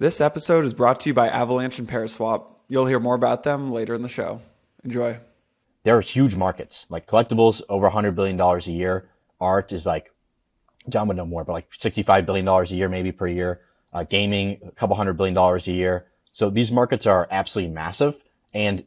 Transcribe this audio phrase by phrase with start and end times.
[0.00, 2.46] This episode is brought to you by Avalanche and Paraswap.
[2.68, 4.40] You'll hear more about them later in the show.
[4.84, 5.18] Enjoy.
[5.82, 9.08] There are huge markets, like collectibles, over $100 billion a year.
[9.40, 10.12] Art is like,
[10.88, 13.62] John would know more, but like $65 billion a year, maybe per year.
[13.92, 16.06] Uh, gaming, a couple hundred billion dollars a year.
[16.30, 18.22] So these markets are absolutely massive
[18.54, 18.84] and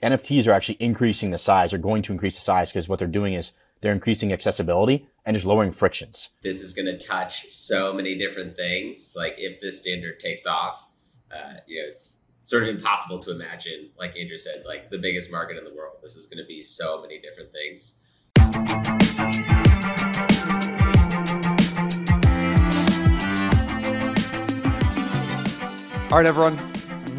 [0.00, 3.08] NFTs are actually increasing the size, or going to increase the size because what they're
[3.08, 3.50] doing is
[3.82, 6.30] they're increasing accessibility and just lowering frictions.
[6.42, 9.14] This is going to touch so many different things.
[9.16, 10.86] Like if this standard takes off,
[11.30, 13.90] uh, you know, it's sort of impossible to imagine.
[13.98, 15.96] Like Andrew said, like the biggest market in the world.
[16.00, 17.98] This is going to be so many different things.
[26.10, 26.58] All right, everyone.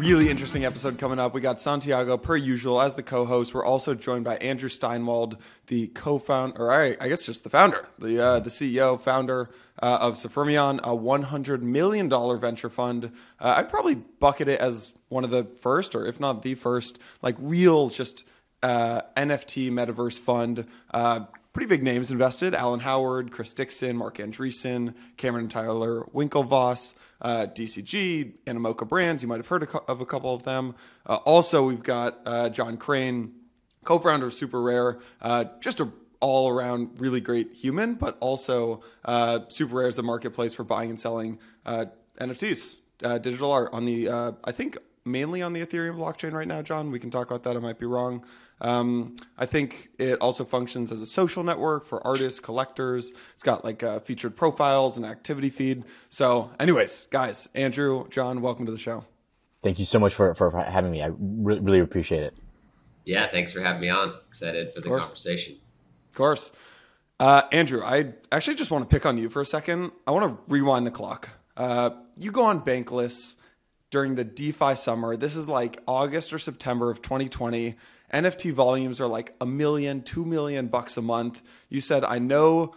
[0.04, 1.32] Really interesting episode coming up.
[1.32, 3.54] We got Santiago, per usual, as the co-host.
[3.54, 7.88] We're also joined by Andrew Steinwold, the co-founder, or I, I guess just the founder,
[7.98, 9.48] the uh, the CEO, founder
[9.82, 13.12] uh, of Sfermion, a 100 million dollar venture fund.
[13.40, 16.98] Uh, I'd probably bucket it as one of the first, or if not the first,
[17.22, 18.24] like real just
[18.62, 20.66] uh, NFT metaverse fund.
[21.54, 28.32] Pretty big names invested: Alan Howard, Chris Dixon, Marc Andreessen, Cameron Tyler Winklevoss uh, DCG,
[28.44, 29.22] Animoca Brands.
[29.22, 30.74] You might have heard of a couple of them.
[31.06, 33.34] Uh, also, we've got uh, John Crain,
[33.84, 35.88] co-founder of Super Rare, uh, just a
[36.18, 40.90] all around really great human, but also uh, Super Rare is a marketplace for buying
[40.90, 41.84] and selling uh,
[42.20, 42.78] NFTs,
[43.22, 46.90] digital art on the I think mainly on the Ethereum blockchain right now, John.
[46.90, 47.56] We can talk about that.
[47.56, 48.24] I might be wrong.
[48.60, 53.12] Um, I think it also functions as a social network for artists, collectors.
[53.34, 55.84] It's got like uh, featured profiles and activity feed.
[56.08, 59.04] So, anyways, guys, Andrew, John, welcome to the show.
[59.62, 61.02] Thank you so much for, for having me.
[61.02, 62.34] I re- really appreciate it.
[63.04, 64.14] Yeah, thanks for having me on.
[64.28, 65.56] Excited for the conversation.
[66.10, 66.50] Of course.
[67.20, 69.92] Uh, Andrew, I actually just want to pick on you for a second.
[70.06, 71.28] I want to rewind the clock.
[71.56, 73.36] Uh, you go on Bankless
[73.94, 75.16] during the DeFi summer.
[75.16, 77.76] This is like August or September of 2020.
[78.12, 81.40] NFT volumes are like a million, two million bucks a month.
[81.68, 82.74] You said, I know,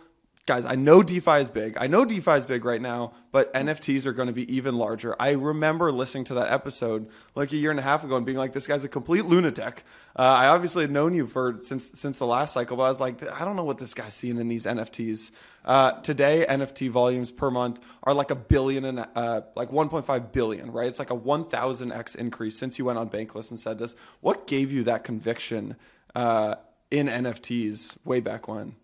[0.48, 1.78] guys, I know DeFi is big.
[1.78, 5.14] I know DeFi is big right now, but NFTs are going to be even larger.
[5.20, 8.38] I remember listening to that episode like a year and a half ago and being
[8.38, 9.84] like, this guy's a complete lunatic.
[10.16, 13.02] Uh, I obviously had known you for since since the last cycle, but I was
[13.02, 15.32] like, I don't know what this guy's seeing in these NFTs.
[15.66, 20.72] Uh, today, NFT volumes per month are like a billion and uh, like 1.5 billion,
[20.72, 20.88] right?
[20.88, 23.96] It's like a 1,000x increase since you went on Bankless and said this.
[24.22, 25.76] What gave you that conviction
[26.16, 26.56] uh,
[26.90, 28.78] in NFTs way back when?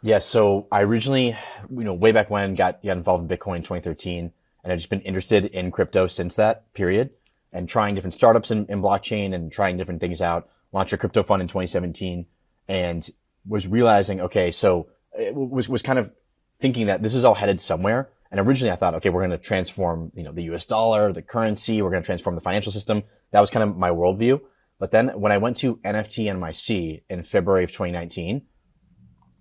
[0.00, 1.36] Yeah, so I originally,
[1.70, 4.32] you know, way back when got, got involved in Bitcoin in 2013,
[4.62, 7.10] and I've just been interested in crypto since that period,
[7.52, 10.48] and trying different startups in, in blockchain and trying different things out.
[10.72, 12.26] Launched a crypto fund in 2017,
[12.68, 13.10] and
[13.46, 16.12] was realizing, okay, so eh, it was was kind of
[16.60, 18.10] thinking that this is all headed somewhere.
[18.30, 21.22] And originally I thought, okay, we're going to transform, you know, the US dollar, the
[21.22, 21.80] currency.
[21.80, 23.04] We're going to transform the financial system.
[23.30, 24.40] That was kind of my worldview.
[24.78, 28.42] But then when I went to NFT NYC in February of 2019,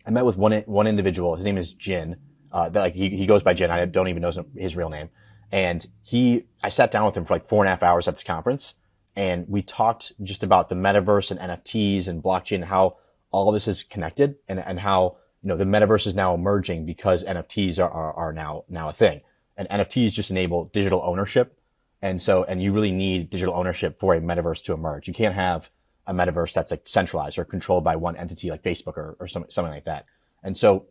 [0.07, 1.35] I met with one, one individual.
[1.35, 2.15] His name is Jin.
[2.51, 3.69] Uh, that like he, he goes by Jin.
[3.69, 5.09] I don't even know his real name.
[5.51, 8.13] And he, I sat down with him for like four and a half hours at
[8.13, 8.75] this conference
[9.17, 12.97] and we talked just about the metaverse and NFTs and blockchain how
[13.31, 16.85] all of this is connected and, and how you know, the metaverse is now emerging
[16.85, 19.21] because NFTs are, are, are now, now a thing.
[19.57, 21.57] And NFTs just enable digital ownership.
[22.01, 25.07] And so, and you really need digital ownership for a metaverse to emerge.
[25.07, 25.71] You can't have
[26.07, 29.45] a metaverse that's like centralized or controlled by one entity like Facebook or, or some,
[29.49, 30.05] something like that.
[30.43, 30.85] And so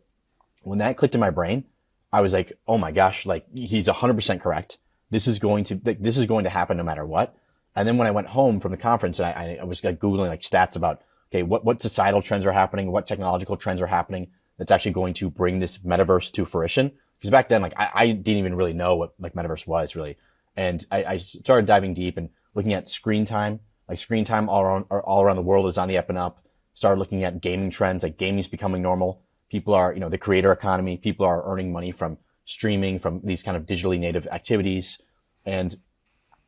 [0.61, 1.65] when that clicked in my brain,
[2.13, 4.77] I was like, oh my gosh, like he's 100% correct.
[5.09, 7.35] This is going to, this is going to happen no matter what.
[7.75, 10.27] And then when I went home from the conference and I, I was like Googling
[10.27, 12.91] like stats about, okay, what, what societal trends are happening?
[12.91, 14.29] What technological trends are happening?
[14.57, 16.91] that's actually going to bring this metaverse to fruition.
[17.17, 20.17] Because back then, like I, I, didn't even really know what like metaverse was really,
[20.55, 23.59] and I, I, started diving deep and looking at screen time.
[23.87, 26.43] Like screen time all around all around the world is on the up and up.
[26.73, 28.03] Started looking at gaming trends.
[28.03, 29.21] Like gaming is becoming normal.
[29.49, 30.97] People are, you know, the creator economy.
[30.97, 35.01] People are earning money from streaming, from these kind of digitally native activities,
[35.45, 35.75] and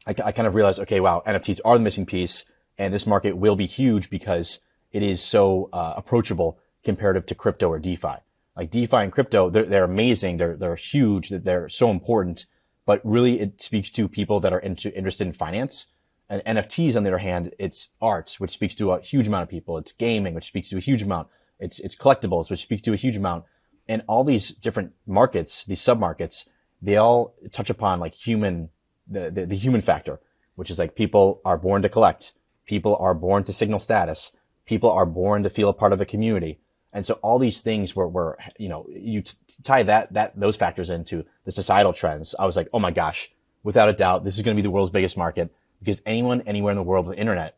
[0.07, 2.45] I, I kind of realized, okay, wow, NFTs are the missing piece,
[2.77, 4.59] and this market will be huge because
[4.91, 8.15] it is so uh, approachable comparative to crypto or DeFi.
[8.55, 10.37] Like DeFi and crypto, they're, they're amazing.
[10.37, 11.29] They're, they're huge.
[11.29, 12.45] They're so important,
[12.85, 15.87] but really it speaks to people that are into, interested in finance.
[16.29, 19.49] And NFTs, on the other hand, it's arts, which speaks to a huge amount of
[19.49, 19.77] people.
[19.77, 21.27] It's gaming, which speaks to a huge amount.
[21.59, 23.45] It's, it's collectibles, which speaks to a huge amount.
[23.87, 26.47] And all these different markets, these submarkets,
[26.81, 28.69] they all touch upon like human,
[29.07, 30.19] the, the, the human factor,
[30.55, 32.33] which is like people are born to collect.
[32.65, 34.31] People are born to signal status.
[34.65, 36.59] People are born to feel a part of a community
[36.91, 40.55] and so all these things were, were you know, you t- tie that, that, those
[40.55, 42.33] factors into the societal trends.
[42.39, 43.31] I was like, oh my gosh,
[43.63, 46.71] without a doubt, this is going to be the world's biggest market because anyone anywhere
[46.71, 47.57] in the world with the internet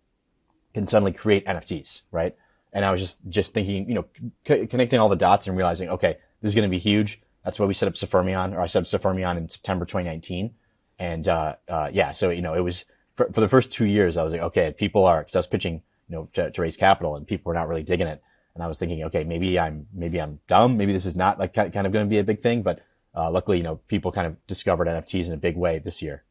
[0.74, 2.36] can suddenly create NFTs, right?
[2.74, 4.06] And I was just, just thinking, you know,
[4.48, 7.22] c- connecting all the dots and realizing, okay, this is going to be huge.
[7.44, 10.54] That's why we set up Sfermion, or I set up in September 2019.
[11.00, 12.86] And, uh, uh, yeah, so, you know, it was
[13.16, 15.48] for, for the first two years, I was like, okay, people are, cause I was
[15.48, 18.22] pitching, you know, to, to raise capital and people were not really digging it.
[18.54, 20.78] And I was thinking, okay, maybe I'm, maybe I'm dumb.
[20.78, 22.82] Maybe this is not like kind of going to be a big thing, but,
[23.16, 26.24] uh, luckily, you know, people kind of discovered NFTs in a big way this year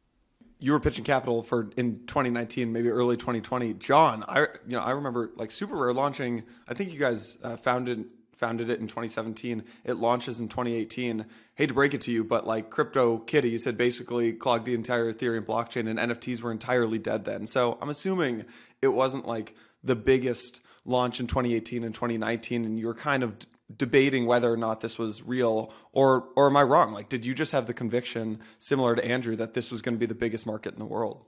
[0.61, 3.73] you were pitching capital for in 2019, maybe early 2020.
[3.73, 6.43] John, I you know I remember like Super Rare launching.
[6.67, 8.05] I think you guys uh, founded
[8.35, 9.63] founded it in 2017.
[9.83, 11.25] It launches in 2018.
[11.55, 15.11] Hate to break it to you, but like crypto kitties had basically clogged the entire
[15.11, 17.47] Ethereum blockchain, and NFTs were entirely dead then.
[17.47, 18.45] So I'm assuming
[18.83, 23.35] it wasn't like the biggest launch in 2018 and 2019, and you were kind of
[23.77, 26.93] debating whether or not this was real or or am I wrong?
[26.93, 29.99] Like did you just have the conviction similar to Andrew that this was going to
[29.99, 31.25] be the biggest market in the world?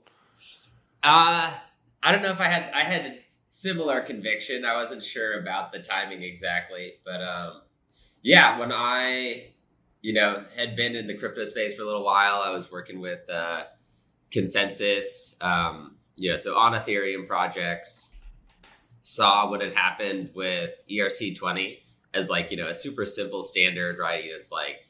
[1.02, 1.52] Uh
[2.02, 4.64] I don't know if I had I had similar conviction.
[4.64, 7.62] I wasn't sure about the timing exactly, but um
[8.22, 9.50] yeah, when I
[10.02, 13.00] you know had been in the crypto space for a little while, I was working
[13.00, 13.64] with uh
[14.32, 18.10] ConsenSys um you know, so on Ethereum projects
[19.02, 21.78] saw what had happened with ERC20
[22.14, 24.24] as like you know a super simple standard, right?
[24.24, 24.86] It's like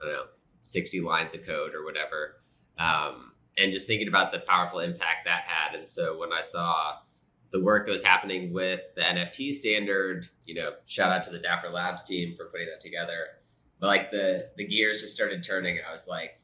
[0.00, 0.24] I don't know,
[0.62, 2.36] sixty lines of code or whatever,
[2.78, 5.74] um, and just thinking about the powerful impact that had.
[5.74, 6.96] And so when I saw
[7.50, 11.38] the work that was happening with the NFT standard, you know, shout out to the
[11.38, 13.26] Dapper Labs team for putting that together.
[13.80, 15.78] But like the the gears just started turning.
[15.86, 16.38] I was like,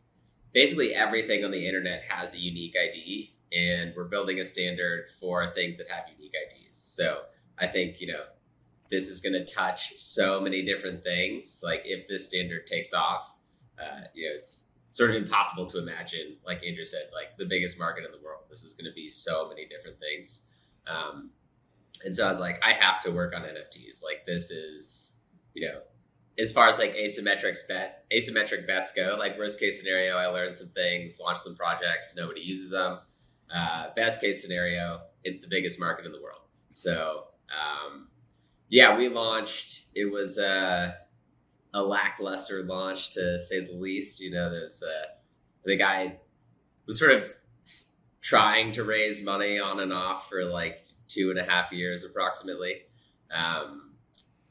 [0.53, 5.47] basically everything on the internet has a unique ID, and we're building a standard for
[5.53, 6.79] things that have unique IDs.
[6.79, 7.23] So
[7.59, 8.23] I think you know
[8.95, 11.61] this is going to touch so many different things.
[11.65, 13.35] Like if this standard takes off,
[13.77, 16.37] uh, you know, it's sort of impossible to imagine.
[16.47, 18.43] Like Andrew said, like the biggest market in the world.
[18.49, 20.43] This is going to be so many different things.
[20.87, 21.31] Um,
[22.05, 24.05] and so I was like, I have to work on NFTs.
[24.05, 25.15] Like this is,
[25.55, 25.81] you know,
[26.39, 30.57] as far as like asymmetric bet asymmetric bets go, like worst case scenario, I learned
[30.57, 33.01] some things, launched some projects, nobody uses them.
[33.53, 36.43] Uh, best case scenario, it's the biggest market in the world.
[36.73, 38.09] So um,
[38.69, 39.85] yeah, we launched.
[39.95, 40.93] It was uh,
[41.73, 44.21] a lackluster launch to say the least.
[44.21, 45.07] You know, there's uh,
[45.65, 46.19] the guy
[46.87, 47.33] was sort of
[48.21, 52.83] trying to raise money on and off for like two and a half years approximately.
[53.31, 53.93] Um,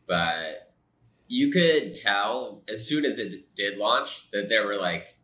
[0.08, 0.74] but
[1.28, 5.16] you could tell as soon as it did launch that there were like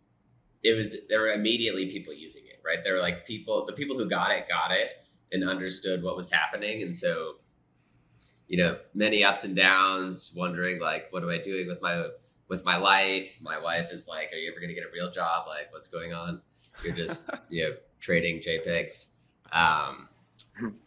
[0.64, 3.98] it was there were immediately people using it right there were like people the people
[3.98, 4.90] who got it got it
[5.32, 7.36] and understood what was happening and so
[8.50, 12.04] you know many ups and downs wondering like what am i doing with my
[12.50, 13.38] with my life?
[13.42, 15.48] My wife is like are you ever going to get a real job?
[15.48, 16.42] Like what's going on?
[16.84, 19.10] You're just you know trading jpegs.
[19.52, 20.10] Um,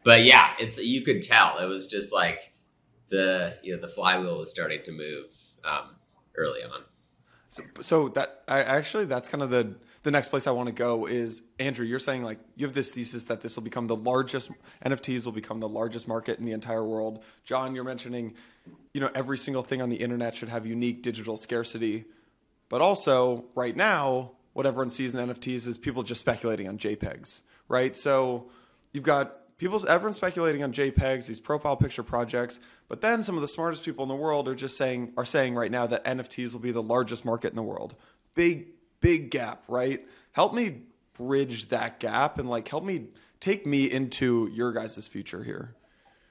[0.05, 1.59] but yeah it's you could tell.
[1.59, 2.53] It was just like
[3.09, 5.97] the you know the flywheel was starting to move um,
[6.37, 6.83] early on.
[7.49, 10.75] So, so that I actually that's kind of the the next place I want to
[10.75, 11.87] go is Andrew.
[11.87, 14.51] You're saying like you have this thesis that this will become the largest
[14.85, 17.23] NFTs will become the largest market in the entire world.
[17.45, 18.35] John, you're mentioning,
[18.95, 22.05] you know, every single thing on the internet should have unique digital scarcity,
[22.69, 27.43] but also right now, what everyone sees in NFTs is people just speculating on JPEGs,
[27.69, 27.97] right?
[27.97, 28.51] So
[28.93, 33.43] you've got people everyone's speculating on JPEGs, these profile picture projects, but then some of
[33.43, 36.53] the smartest people in the world are just saying are saying right now that NFTs
[36.53, 37.95] will be the largest market in the world.
[38.35, 38.67] Big
[39.03, 40.07] big gap, right?
[40.31, 43.09] Help me bridge that gap and like help me
[43.41, 45.77] take me into your guys' future here.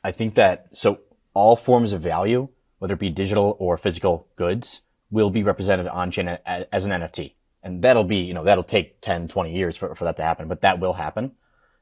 [0.04, 1.02] I think that so
[1.36, 2.48] all forms of value,
[2.80, 7.36] whether it be digital or physical goods, will be represented on chain as an NFT.
[7.62, 10.48] And that'll be, you know, that'll take 10, 20 years for, for that to happen,
[10.48, 11.34] but that will happen.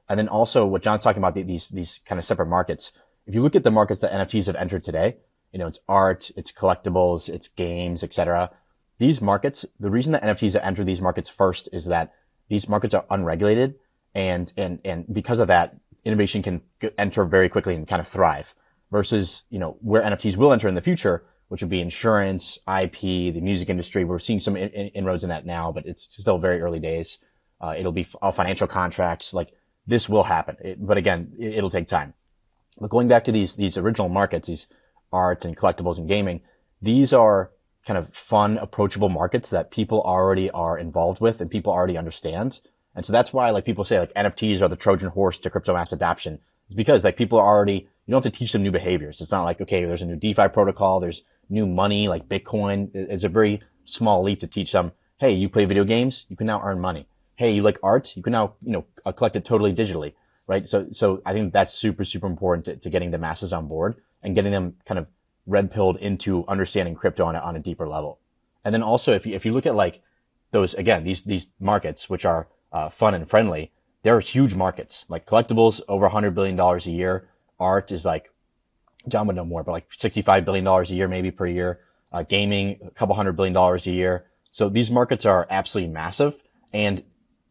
[0.10, 2.92] And then also what John's talking about, these, these kind of separate markets.
[3.26, 5.18] If you look at the markets that NFTs have entered today,
[5.54, 8.50] you know, it's art, it's collectibles, it's games, etc
[9.00, 12.14] these markets, the reason that NFTs enter these markets first is that
[12.50, 13.76] these markets are unregulated
[14.14, 16.62] and, and, and because of that, innovation can
[16.98, 18.56] enter very quickly and kind of thrive
[18.92, 23.02] versus, you know, where NFTs will enter in the future, which would be insurance, IP,
[23.02, 24.04] the music industry.
[24.04, 27.20] We're seeing some in, in, inroads in that now, but it's still very early days.
[27.62, 29.34] Uh, it'll be all financial contracts.
[29.34, 29.54] Like
[29.86, 30.58] this will happen.
[30.62, 32.14] It, but again, it, it'll take time.
[32.80, 34.68] But going back to these, these original markets, these
[35.12, 36.42] art and collectibles and gaming,
[36.82, 37.52] these are
[37.86, 42.60] kind of fun, approachable markets that people already are involved with and people already understand.
[42.96, 45.74] And so that's why like people say like NFTs are the Trojan horse to crypto
[45.74, 46.40] mass adoption.
[46.68, 49.22] It's because like people are already, you don't have to teach them new behaviors.
[49.22, 51.00] It's not like, okay, there's a new DeFi protocol.
[51.00, 52.92] There's new money like Bitcoin.
[52.94, 54.92] It's a very small leap to teach them.
[55.18, 56.26] Hey, you play video games.
[56.30, 57.08] You can now earn money.
[57.36, 58.18] hey, you like art?
[58.18, 60.14] You can now, you know, uh, collect it totally digitally,
[60.46, 60.68] right?
[60.68, 63.96] So, so I think that's super, super important to, to getting the masses on board
[64.22, 65.08] and getting them kind of
[65.50, 68.20] red pilled into understanding crypto on a, on a deeper level.
[68.64, 70.02] And then also, if you, if you look at like
[70.52, 73.72] those, again, these, these markets, which are uh, fun and friendly,
[74.04, 77.30] they're huge markets, like collectibles over $100 billion a year.
[77.60, 78.32] Art is like,
[79.08, 81.80] John would know more, but like $65 billion a year, maybe per year.
[82.12, 84.26] Uh, gaming, a couple hundred billion dollars a year.
[84.52, 86.42] So these markets are absolutely massive
[86.74, 87.04] and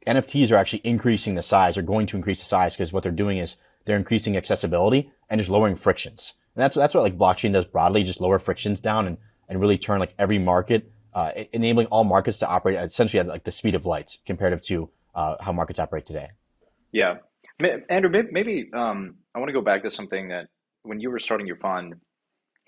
[0.06, 3.12] NFTs are actually increasing the size or going to increase the size because what they're
[3.12, 6.34] doing is they're increasing accessibility and just lowering frictions.
[6.58, 9.16] And that's, that's what like blockchain does broadly, just lower frictions down and,
[9.48, 13.44] and really turn like every market, uh, enabling all markets to operate essentially at like
[13.44, 16.30] the speed of light comparative to, uh, how markets operate today.
[16.90, 17.18] Yeah.
[17.88, 20.48] Andrew, maybe, um, I want to go back to something that
[20.82, 21.94] when you were starting your fund,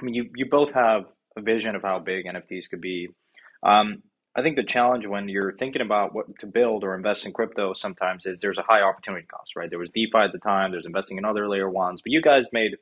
[0.01, 1.07] I mean, you, you both have
[1.37, 3.09] a vision of how big NFTs could be.
[3.65, 4.05] Um,
[4.37, 7.75] I think the challenge when you're thinking about what to build or invest in crypto
[7.75, 9.69] sometimes is there's a high opportunity cost, right?
[9.69, 12.47] There was DeFi at the time, there's investing in other layer ones, but you guys
[12.53, 12.77] made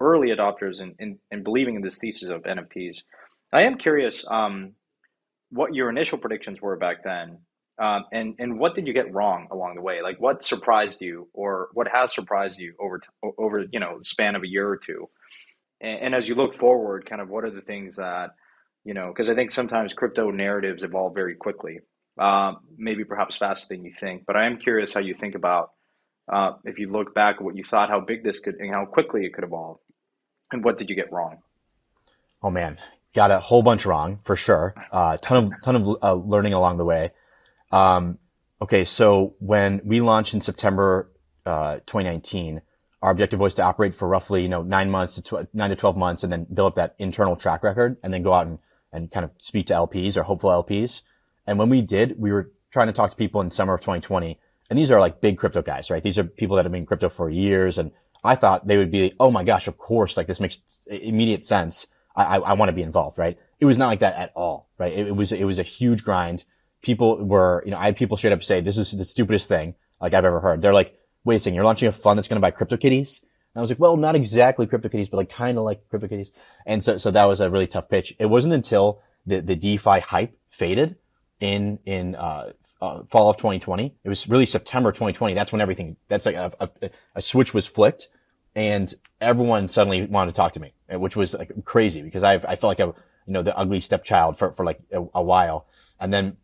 [0.00, 2.98] early adopters in, in, in believing in this thesis of NFTs.
[3.52, 4.72] I am curious um,
[5.50, 7.38] what your initial predictions were back then.
[7.80, 10.02] Um, and and what did you get wrong along the way?
[10.02, 13.00] Like what surprised you, or what has surprised you over
[13.38, 15.08] over you know the span of a year or two?
[15.80, 18.30] And, and as you look forward, kind of what are the things that
[18.84, 21.80] you know, because I think sometimes crypto narratives evolve very quickly,
[22.18, 24.24] uh, maybe perhaps faster than you think.
[24.26, 25.70] But I am curious how you think about
[26.28, 28.84] uh, if you look back at what you thought, how big this could and how
[28.84, 29.78] quickly it could evolve,
[30.52, 31.38] and what did you get wrong?
[32.42, 32.78] Oh man,
[33.14, 34.74] got a whole bunch wrong for sure.
[34.92, 37.12] Uh, ton of ton of uh, learning along the way.
[37.72, 38.18] Um,
[38.60, 41.10] okay, so when we launched in September
[41.46, 42.62] uh, 2019,
[43.02, 45.76] our objective was to operate for roughly you know nine months to tw- nine to
[45.76, 48.58] 12 months, and then build up that internal track record, and then go out and
[48.92, 51.02] and kind of speak to LPs or hopeful LPs.
[51.46, 54.38] And when we did, we were trying to talk to people in summer of 2020.
[54.70, 56.02] And these are like big crypto guys, right?
[56.02, 57.78] These are people that have been in crypto for years.
[57.78, 57.90] And
[58.22, 60.58] I thought they would be, oh my gosh, of course, like this makes
[60.88, 61.86] immediate sense.
[62.14, 63.38] I, I, I want to be involved, right?
[63.60, 64.92] It was not like that at all, right?
[64.92, 66.44] It, it, was, it was a huge grind.
[66.82, 69.74] People were, you know, I had people straight up say, this is the stupidest thing
[70.00, 70.60] like I've ever heard.
[70.60, 73.20] They're like, wait a second, you're launching a fund that's going to buy crypto kitties?
[73.54, 76.08] And I was like, well, not exactly crypto kitties, but like kind of like crypto
[76.08, 76.32] kitties.
[76.66, 78.14] And so, so that was a really tough pitch.
[78.18, 80.96] It wasn't until the, the DeFi hype faded
[81.40, 83.94] in, in, uh, uh, fall of 2020.
[84.04, 85.34] It was really September 2020.
[85.34, 88.08] That's when everything, that's like a, a, a, switch was flicked
[88.54, 92.56] and everyone suddenly wanted to talk to me, which was like crazy because i I
[92.56, 92.94] felt like a,
[93.26, 95.66] you know, the ugly stepchild for, for like a, a while.
[96.00, 96.36] And then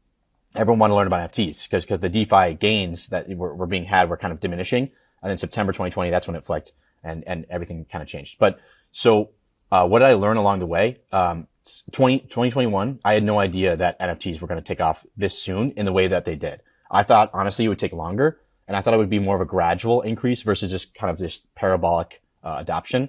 [0.57, 3.85] everyone wanted to learn about NFTs because, because the DeFi gains that were, were being
[3.85, 4.91] had were kind of diminishing.
[5.23, 6.73] And then September 2020, that's when it flicked
[7.03, 8.39] and, and everything kind of changed.
[8.39, 8.59] But
[8.91, 9.31] so,
[9.71, 10.97] uh, what did I learn along the way?
[11.13, 11.49] Um,
[11.93, 15.73] 20, 2021, I had no idea that NFTs were going to take off this soon
[15.73, 16.61] in the way that they did.
[16.91, 19.41] I thought honestly it would take longer and I thought it would be more of
[19.41, 23.09] a gradual increase versus just kind of this parabolic uh, adoption.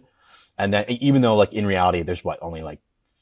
[0.57, 2.79] And then even though like in reality, there's what only like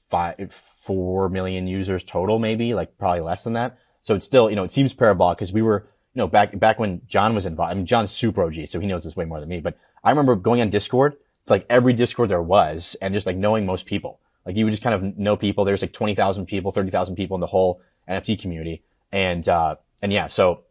[0.09, 3.77] five, four million users total, maybe like probably less than that.
[4.01, 6.77] So it's still, you know, it seems parabolic because we were, you know, back, back
[6.77, 7.71] when John was involved.
[7.71, 10.11] I mean, John's super OG, so he knows this way more than me, but I
[10.11, 11.13] remember going on Discord
[11.45, 14.19] to like every Discord there was and just like knowing most people.
[14.45, 15.65] Like you would just kind of know people.
[15.65, 18.83] There's like 20,000 people, 30,000 people in the whole NFT community.
[19.11, 20.63] And, uh, and yeah, so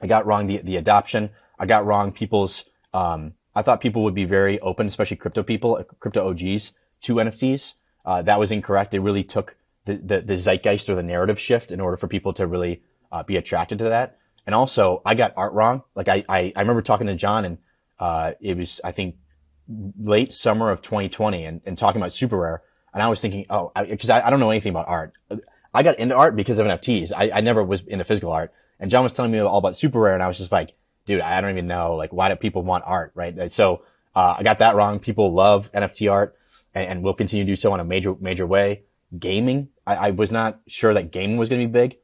[0.00, 1.30] I got wrong the, the adoption.
[1.58, 5.82] I got wrong people's, um, I thought people would be very open, especially crypto people,
[5.98, 6.72] crypto OGs
[7.02, 7.74] to NFTs.
[8.04, 8.94] Uh, that was incorrect.
[8.94, 12.32] It really took the, the, the, zeitgeist or the narrative shift in order for people
[12.34, 14.18] to really, uh, be attracted to that.
[14.46, 15.82] And also I got art wrong.
[15.94, 17.58] Like I, I, I remember talking to John and,
[17.98, 19.16] uh, it was, I think
[19.98, 22.62] late summer of 2020 and, and talking about super rare
[22.98, 25.12] and I was thinking, oh, because I, I, I, don't know anything about art.
[25.72, 27.12] I got into art because of NFTs.
[27.16, 28.52] I, I never was into physical art.
[28.80, 30.14] And John was telling me all about super rare.
[30.14, 30.74] And I was just like,
[31.06, 31.94] dude, I don't even know.
[31.94, 33.12] Like, why do people want art?
[33.14, 33.52] Right.
[33.52, 33.82] So,
[34.16, 34.98] uh, I got that wrong.
[34.98, 36.36] People love NFT art
[36.74, 38.82] and, and will continue to do so in a major, major way.
[39.16, 39.68] Gaming.
[39.86, 41.98] I, I was not sure that gaming was going to be big.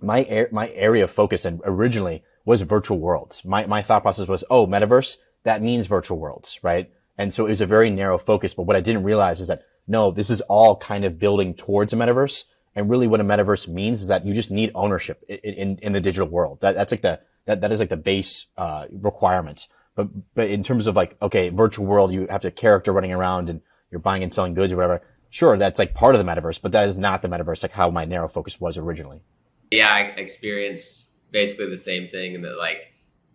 [0.00, 3.44] My, air, my area of focus and originally was virtual worlds.
[3.44, 6.90] My, my thought process was, oh, metaverse, that means virtual worlds, right?
[7.16, 8.54] And so it was a very narrow focus.
[8.54, 11.92] But what I didn't realize is that no, this is all kind of building towards
[11.92, 12.44] a metaverse.
[12.74, 15.92] And really what a metaverse means is that you just need ownership in, in, in
[15.92, 16.60] the digital world.
[16.60, 19.66] That, that's like the, that, that is like the base, uh, requirement.
[19.94, 23.48] But, but in terms of like, okay, virtual world, you have a character running around
[23.48, 25.02] and you're buying and selling goods or whatever.
[25.30, 27.90] Sure, that's like part of the metaverse, but that is not the metaverse, like how
[27.90, 29.22] my narrow focus was originally.
[29.70, 32.34] Yeah, I experienced basically the same thing.
[32.34, 32.92] And that like,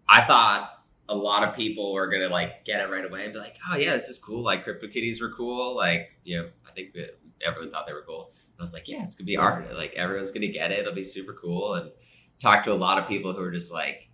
[0.07, 0.69] I thought
[1.11, 3.75] a lot of people were gonna like get it right away and be like, oh
[3.75, 4.43] yeah, this is cool.
[4.43, 5.75] Like CryptoKitties were cool.
[5.75, 6.95] Like you know, I think
[7.45, 8.31] everyone thought they were cool.
[8.31, 9.73] And I was like, yeah, it's gonna be art.
[9.75, 10.79] Like everyone's gonna get it.
[10.79, 11.75] It'll be super cool.
[11.75, 11.91] And
[12.39, 14.09] talked to a lot of people who are just like,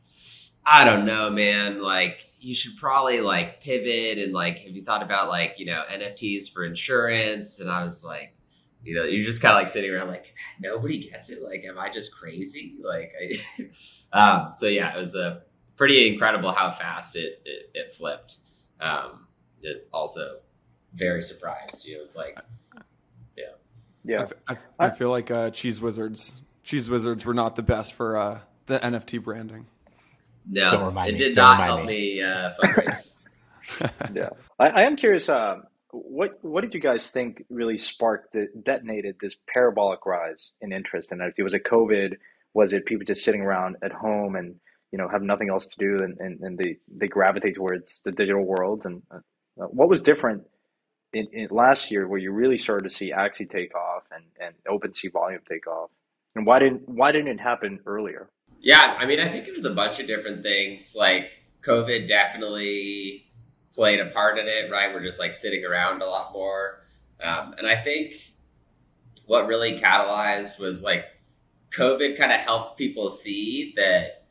[0.65, 1.81] I don't know, man.
[1.81, 5.83] Like, you should probably like pivot and like, have you thought about like, you know,
[5.89, 7.59] NFTs for insurance?
[7.59, 8.35] And I was like,
[8.83, 11.41] you know, you're just kind of like sitting around like, nobody gets it.
[11.41, 12.77] Like, am I just crazy?
[12.83, 13.69] Like, I,
[14.19, 15.43] um, so yeah, it was a
[15.77, 18.37] pretty incredible how fast it, it, it flipped.
[18.81, 19.27] Um,
[19.61, 20.39] it also
[20.93, 21.85] very surprised.
[21.85, 22.37] You know, it's like,
[23.37, 23.45] yeah,
[24.03, 24.19] Yeah.
[24.19, 26.33] I, f- I f- I feel like uh, Cheeze Wizards.
[26.63, 29.67] Cheeze Wizards were not the best for uh, the NFT branding.
[30.45, 33.13] no, Don't it did Don't not remind help me, uh, fundraise.
[34.13, 34.29] Yeah,
[34.59, 35.27] I, I am curious.
[35.27, 35.57] Uh,
[35.91, 41.11] what what did you guys think really sparked, the, detonated this parabolic rise in interest
[41.11, 41.43] in NFT?
[41.43, 42.15] Was it COVID?
[42.53, 44.55] Was it people just sitting around at home and
[44.97, 48.11] you know have nothing else to do, and, and, and they they gravitate towards the
[48.11, 48.83] digital world?
[48.83, 49.19] And uh,
[49.65, 50.47] what was different
[51.13, 54.55] in, in last year, where you really started to see Axie take off and and
[54.67, 55.91] OpenSea volume take off?
[56.35, 58.29] And why didn't why didn't it happen earlier?
[58.59, 60.95] Yeah, I mean, I think it was a bunch of different things.
[60.97, 61.29] Like
[61.63, 63.27] COVID definitely
[63.73, 64.91] played a part in it, right?
[64.91, 66.79] We're just like sitting around a lot more.
[67.21, 68.13] Um, and I think
[69.27, 71.05] what really catalyzed was like
[71.71, 74.26] COVID kind of helped people see that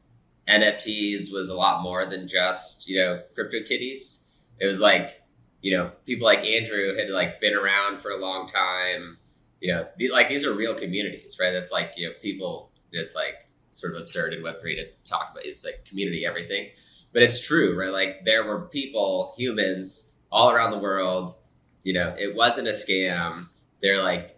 [0.49, 4.21] NFTs was a lot more than just, you know, crypto kitties.
[4.61, 5.23] It was like,
[5.61, 9.19] you know, people like Andrew had like been around for a long time.
[9.61, 11.51] You know, the, like these are real communities, right?
[11.51, 15.45] That's like, you know, people, it's like, sort of absurd in Web3 to talk about.
[15.45, 16.69] It's like community everything.
[17.13, 17.93] But it's true, right?
[17.93, 21.35] Like there were people, humans all around the world.
[21.83, 23.49] You know, it wasn't a scam.
[23.83, 24.36] They're like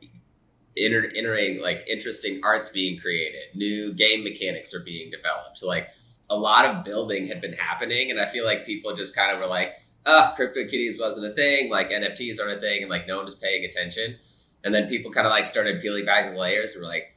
[0.78, 5.58] entering like interesting arts being created, new game mechanics are being developed.
[5.58, 5.88] So like
[6.30, 9.38] a lot of building had been happening, and I feel like people just kind of
[9.38, 9.74] were like,
[10.06, 11.70] "Oh, CryptoKitties wasn't a thing.
[11.70, 14.16] Like NFTs aren't a thing," and like no one was paying attention.
[14.64, 17.16] And then people kind of like started peeling back the layers and were like,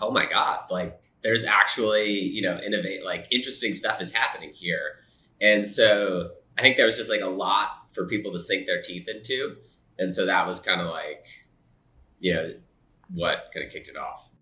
[0.00, 4.96] "Oh my god!" Like there's actually you know innovate like interesting stuff is happening here
[5.40, 8.82] and so i think there was just like a lot for people to sink their
[8.82, 9.56] teeth into
[9.98, 11.26] and so that was kind of like
[12.20, 12.52] you know
[13.12, 14.32] what kind of kicked it off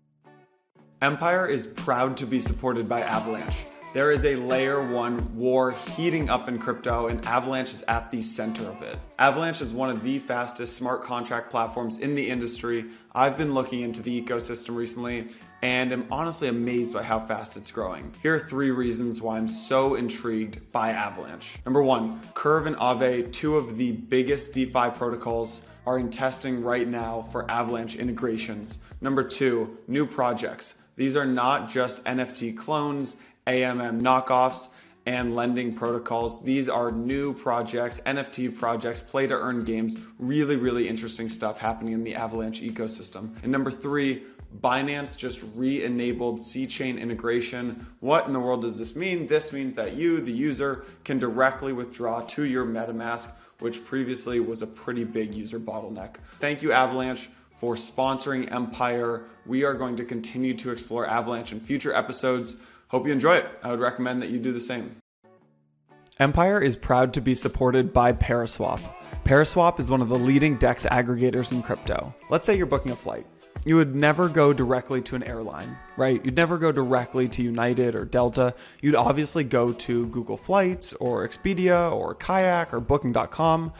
[1.01, 3.65] Empire is proud to be supported by Avalanche.
[3.91, 8.21] There is a layer one war heating up in crypto, and Avalanche is at the
[8.21, 8.99] center of it.
[9.17, 12.85] Avalanche is one of the fastest smart contract platforms in the industry.
[13.13, 15.29] I've been looking into the ecosystem recently
[15.63, 18.13] and am honestly amazed by how fast it's growing.
[18.21, 21.57] Here are three reasons why I'm so intrigued by Avalanche.
[21.65, 26.87] Number one, Curve and Aave, two of the biggest DeFi protocols, are in testing right
[26.87, 28.77] now for Avalanche integrations.
[29.01, 30.75] Number two, new projects.
[30.95, 34.69] These are not just NFT clones, AMM knockoffs,
[35.05, 36.41] and lending protocols.
[36.43, 39.97] These are new projects, NFT projects, play to earn games.
[40.17, 43.35] Really, really interesting stuff happening in the Avalanche ecosystem.
[43.43, 44.23] And number three,
[44.61, 47.85] Binance just re enabled C chain integration.
[47.99, 49.27] What in the world does this mean?
[49.27, 53.29] This means that you, the user, can directly withdraw to your MetaMask,
[53.61, 56.17] which previously was a pretty big user bottleneck.
[56.39, 57.29] Thank you, Avalanche
[57.61, 59.25] for sponsoring Empire.
[59.45, 62.55] We are going to continue to explore Avalanche in future episodes.
[62.87, 63.45] Hope you enjoy it.
[63.61, 64.95] I would recommend that you do the same.
[66.19, 68.91] Empire is proud to be supported by Paraswap.
[69.25, 72.13] Paraswap is one of the leading DEX aggregators in crypto.
[72.29, 73.27] Let's say you're booking a flight.
[73.63, 76.23] You would never go directly to an airline, right?
[76.25, 78.55] You'd never go directly to United or Delta.
[78.81, 83.73] You'd obviously go to Google Flights or Expedia or Kayak or Booking.com.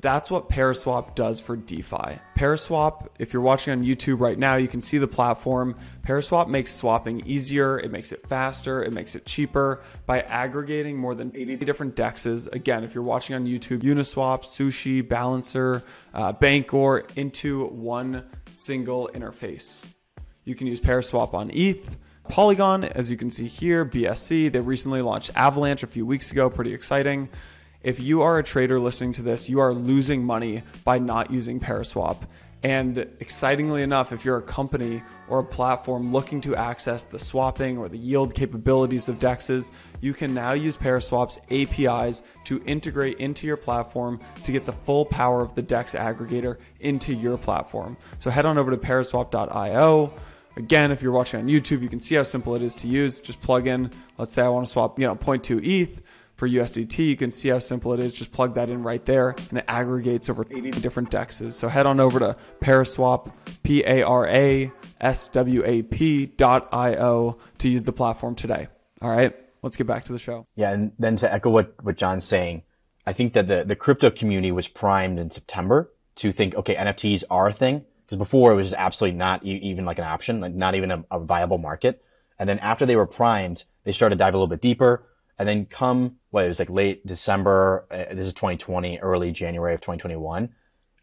[0.00, 2.18] That's what Paraswap does for DeFi.
[2.34, 5.76] Paraswap, if you're watching on YouTube right now, you can see the platform.
[6.02, 11.14] Paraswap makes swapping easier, it makes it faster, it makes it cheaper by aggregating more
[11.14, 12.50] than 80 different dexes.
[12.50, 15.82] Again, if you're watching on YouTube, Uniswap, Sushi, Balancer,
[16.14, 19.94] uh, Bancor into one single interface.
[20.44, 21.98] You can use Paraswap on ETH.
[22.28, 24.50] Polygon, as you can see here, BSC.
[24.50, 27.28] They recently launched Avalanche a few weeks ago, pretty exciting.
[27.82, 31.60] If you are a trader listening to this, you are losing money by not using
[31.60, 32.18] Paraswap.
[32.62, 37.78] And excitingly enough, if you're a company or a platform looking to access the swapping
[37.78, 39.70] or the yield capabilities of DEXs,
[40.02, 45.06] you can now use Paraswap's APIs to integrate into your platform to get the full
[45.06, 47.96] power of the DEX aggregator into your platform.
[48.18, 50.12] So head on over to paraswap.io.
[50.56, 53.20] Again, if you're watching on YouTube, you can see how simple it is to use.
[53.20, 56.02] Just plug in, let's say I want to swap, you know, 0.2 ETH
[56.40, 57.06] for USDT.
[57.06, 58.14] You can see how simple it is.
[58.14, 61.52] Just plug that in right there and it aggregates over 80 different dexes.
[61.52, 63.30] So head on over to Paraswap,
[63.62, 64.72] P A R A
[65.02, 68.68] S W A P dot I O to use the platform today.
[69.02, 70.46] All right, let's get back to the show.
[70.56, 72.62] Yeah, and then to echo what, what John's saying,
[73.06, 77.22] I think that the, the crypto community was primed in September to think, okay, NFTs
[77.30, 77.84] are a thing.
[78.06, 80.90] Because before it was just absolutely not e- even like an option, like not even
[80.90, 82.02] a, a viable market.
[82.38, 85.06] And then after they were primed, they started to dive a little bit deeper.
[85.40, 87.86] And then come what it was like late December.
[87.90, 90.50] Uh, this is 2020, early January of 2021.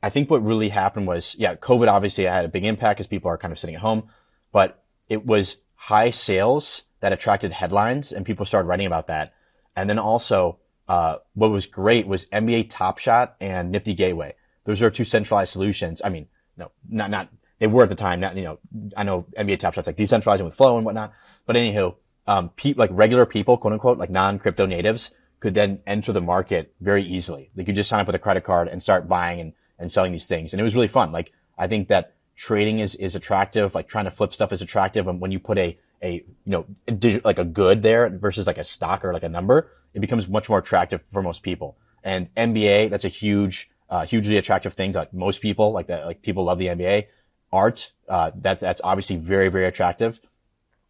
[0.04, 3.32] I think what really happened was, yeah, COVID obviously had a big impact as people
[3.32, 4.10] are kind of sitting at home,
[4.52, 9.34] but it was high sales that attracted headlines and people started writing about that.
[9.76, 14.36] And then also, uh, what was great was NBA Top Shot and Nifty Gateway.
[14.65, 16.00] Those are two centralized solutions.
[16.06, 18.60] I mean, no, not, not, they were at the time, not, you know,
[18.95, 21.12] I know NBA Top Shot's like decentralizing with flow and whatnot,
[21.47, 21.95] but anywho,
[22.27, 26.73] um, pe- like regular people, quote unquote, like non-crypto natives could then enter the market
[26.81, 27.51] very easily.
[27.55, 30.11] They could just sign up with a credit card and start buying and, and selling
[30.11, 30.53] these things.
[30.53, 31.11] And it was really fun.
[31.11, 33.75] Like, I think that trading is, is attractive.
[33.75, 35.07] Like trying to flip stuff is attractive.
[35.07, 38.47] And when you put a, a, you know, a digi- like a good there versus
[38.47, 41.77] like a stock or like a number, it becomes much more attractive for most people.
[42.03, 46.05] And NBA, that's a huge, uh, hugely attractive thing to like most people, like that,
[46.05, 47.07] like people love the NBA.
[47.51, 50.19] Art, uh, that's, that's obviously very, very attractive.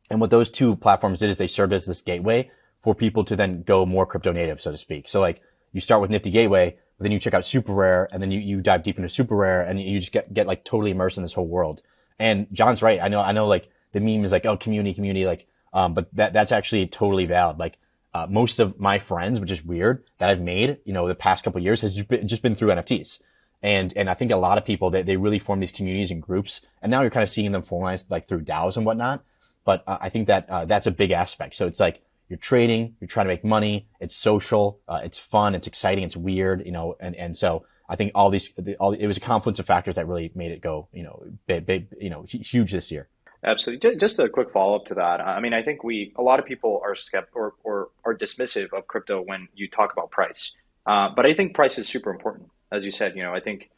[0.10, 3.36] And what those two platforms did is they served as this gateway for people to
[3.36, 5.10] then go more crypto native, so to speak.
[5.10, 5.42] So like
[5.74, 8.40] you start with Nifty Gateway, but then you check out Super Rare and then you,
[8.40, 11.24] you dive deep into Super Rare and you just get, get like totally immersed in
[11.24, 11.82] this whole world.
[12.20, 13.02] And John's right.
[13.02, 16.14] I know, I know like the meme is like, oh, community, community, like, um, but
[16.16, 17.60] that, that's actually totally valid.
[17.60, 17.78] Like,
[18.14, 21.44] uh, most of my friends, which is weird that I've made, you know, the past
[21.44, 23.22] couple years has just been, just been through NFTs.
[23.62, 26.10] And, and I think a lot of people that they, they really form these communities
[26.10, 26.62] and groups.
[26.82, 29.24] And now you're kind of seeing them formalized like through DAOs and whatnot.
[29.68, 31.54] But uh, I think that, uh, that's a big aspect.
[31.56, 33.88] So it's like, you're trading, you're trying to make money.
[34.00, 37.98] It's social, uh, it's fun, it's exciting, it's weird, you know, and, and so I
[37.98, 40.88] think all these, all, it was a confluence of factors that really made it go,
[40.94, 43.10] you know, big, big, you know, huge this year.
[43.44, 43.98] Absolutely.
[43.98, 45.20] Just a quick follow up to that.
[45.20, 48.72] I mean, I think we, a lot of people are skept or, or are dismissive
[48.72, 50.52] of crypto when you talk about price.
[50.86, 52.50] Uh, but I think price is super important.
[52.72, 53.70] As you said, you know, I think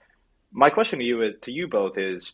[0.51, 2.31] my question to you, to you both is,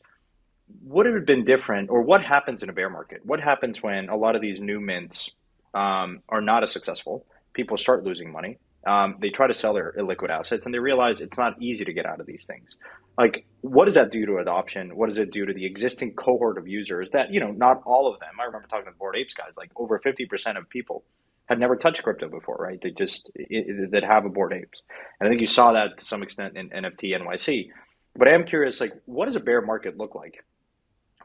[0.83, 3.21] would it have been different or what happens in a bear market?
[3.25, 5.29] What happens when a lot of these new mints
[5.75, 7.25] um, are not as successful.
[7.53, 8.57] People start losing money.
[8.87, 11.93] Um, they try to sell their illiquid assets and they realize it's not easy to
[11.93, 12.75] get out of these things.
[13.17, 14.95] Like, what does that do to adoption?
[14.95, 18.11] What does it do to the existing cohort of users that, you know, not all
[18.11, 21.03] of them, I remember talking to Bored Apes guys, like over 50% of people
[21.47, 22.79] had never touched crypto before, right?
[22.79, 24.81] They just, that have a Bored Apes.
[25.19, 27.69] And I think you saw that to some extent in NFT NYC.
[28.15, 30.43] But I am curious, like, what does a bear market look like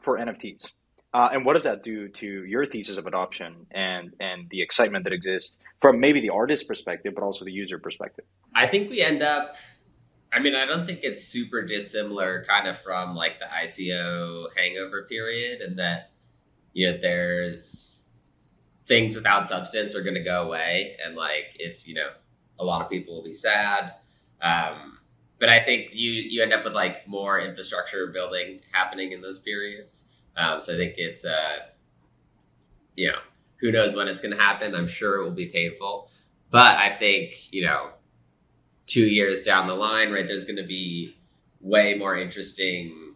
[0.01, 0.67] for NFTs?
[1.13, 5.03] Uh, and what does that do to your thesis of adoption and and the excitement
[5.03, 8.25] that exists from maybe the artist perspective, but also the user perspective?
[8.55, 9.55] I think we end up.
[10.33, 15.03] I mean, I don't think it's super dissimilar, kind of from like the ICO hangover
[15.03, 16.11] period, and that
[16.71, 18.03] you know there's
[18.87, 22.09] things without substance are going to go away, and like it's you know
[22.57, 23.95] a lot of people will be sad.
[24.41, 24.90] Um,
[25.41, 29.39] but I think you you end up with like more infrastructure building happening in those
[29.39, 30.05] periods.
[30.37, 31.57] Um, so I think it's, uh,
[32.95, 33.17] you know,
[33.57, 34.75] who knows when it's going to happen.
[34.75, 36.09] I'm sure it will be painful.
[36.51, 37.89] But I think, you know,
[38.85, 41.17] two years down the line, right, there's going to be
[41.59, 43.15] way more interesting,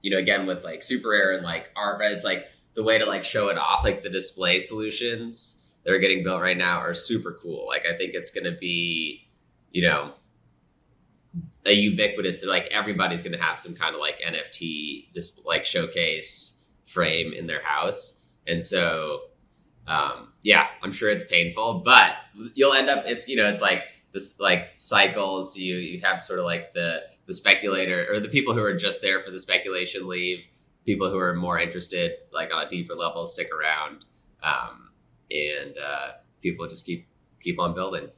[0.00, 2.00] you know, again, with like Super Rare and like art?
[2.02, 5.98] It's like the way to like show it off, like the display solutions that are
[5.98, 7.66] getting built right now are super cool.
[7.66, 9.26] Like, I think it's going to be,
[9.72, 10.12] you know,
[11.66, 16.54] a ubiquitous like everybody's going to have some kind of like NFT just like showcase
[16.86, 18.20] frame in their house.
[18.46, 19.22] And so,
[19.86, 22.12] um, yeah, I'm sure it's painful, but
[22.54, 25.56] you'll end up, it's, you know, it's like this, like cycles.
[25.56, 29.00] You, you have sort of like the, the speculator or the people who are just
[29.02, 30.44] there for the speculation leave,
[30.84, 34.04] people who are more interested, like on a deeper level, stick around.
[34.42, 34.90] Um,
[35.30, 37.08] and, uh, people just keep,
[37.40, 38.08] keep on building.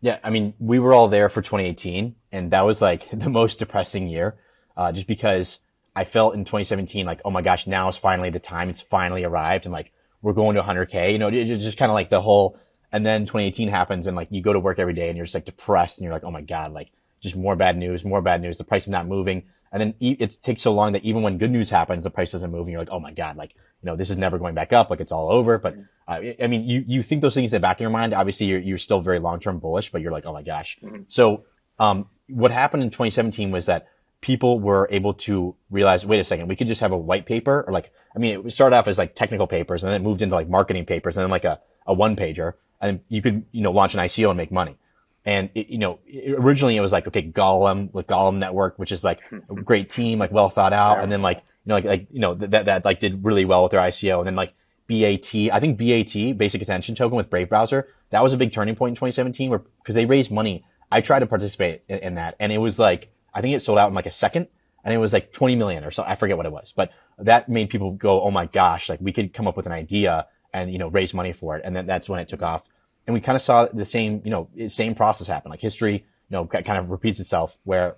[0.00, 0.18] Yeah.
[0.22, 4.08] I mean, we were all there for 2018 and that was like the most depressing
[4.08, 4.36] year,
[4.76, 5.58] uh, just because
[5.94, 8.70] I felt in 2017 like, oh my gosh, now is finally the time.
[8.70, 11.12] It's finally arrived, and like we're going to 100k.
[11.12, 12.58] You know, it's just kind of like the whole.
[12.92, 15.34] And then 2018 happens, and like you go to work every day, and you're just
[15.34, 18.40] like depressed, and you're like, oh my god, like just more bad news, more bad
[18.40, 18.58] news.
[18.58, 21.50] The price is not moving, and then it takes so long that even when good
[21.50, 23.96] news happens, the price doesn't move, and you're like, oh my god, like you know,
[23.96, 25.58] this is never going back up, like it's all over.
[25.58, 25.76] But
[26.08, 28.12] uh, I mean, you you think those things in the back of your mind.
[28.12, 30.78] Obviously, you're you're still very long term bullish, but you're like, oh my gosh.
[30.82, 31.02] Mm-hmm.
[31.08, 31.44] So,
[31.78, 33.88] um, what happened in 2017 was that
[34.20, 37.64] people were able to realize, wait a second, we could just have a white paper
[37.66, 40.22] or like, I mean, it started off as like technical papers and then it moved
[40.22, 43.62] into like marketing papers and then like a, a one pager and you could, you
[43.62, 44.76] know, launch an ICO and make money.
[45.24, 48.92] And it, you know, it, originally it was like, okay, Golem, like Golem network, which
[48.92, 51.00] is like a great team, like well thought out.
[51.00, 53.62] And then like, you know, like, like, you know, that, that like did really well
[53.62, 54.18] with their ICO.
[54.18, 54.54] And then like
[54.88, 58.76] BAT, I think BAT, basic attention token with Brave browser, that was a big turning
[58.76, 60.64] point in 2017 where, cause they raised money.
[60.90, 63.78] I tried to participate in, in that and it was like, I think it sold
[63.78, 64.48] out in like a second
[64.82, 66.02] and it was like 20 million or so.
[66.04, 69.12] I forget what it was, but that made people go, Oh my gosh, like we
[69.12, 71.86] could come up with an idea and you know raise money for it, and then
[71.86, 72.68] that's when it took off.
[73.06, 75.50] And we kind of saw the same you know same process happen.
[75.50, 77.96] Like history, you know, kind of repeats itself where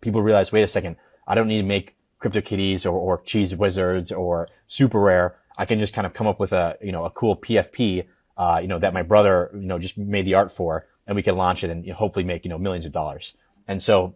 [0.00, 4.12] people realize, wait a second, I don't need to make CryptoKitties or, or Cheeze Wizards
[4.12, 5.36] or Super Rare.
[5.56, 8.58] I can just kind of come up with a you know a cool PFP, uh,
[8.62, 11.36] you know that my brother you know just made the art for, and we can
[11.36, 13.36] launch it and hopefully make you know millions of dollars.
[13.68, 14.14] And so,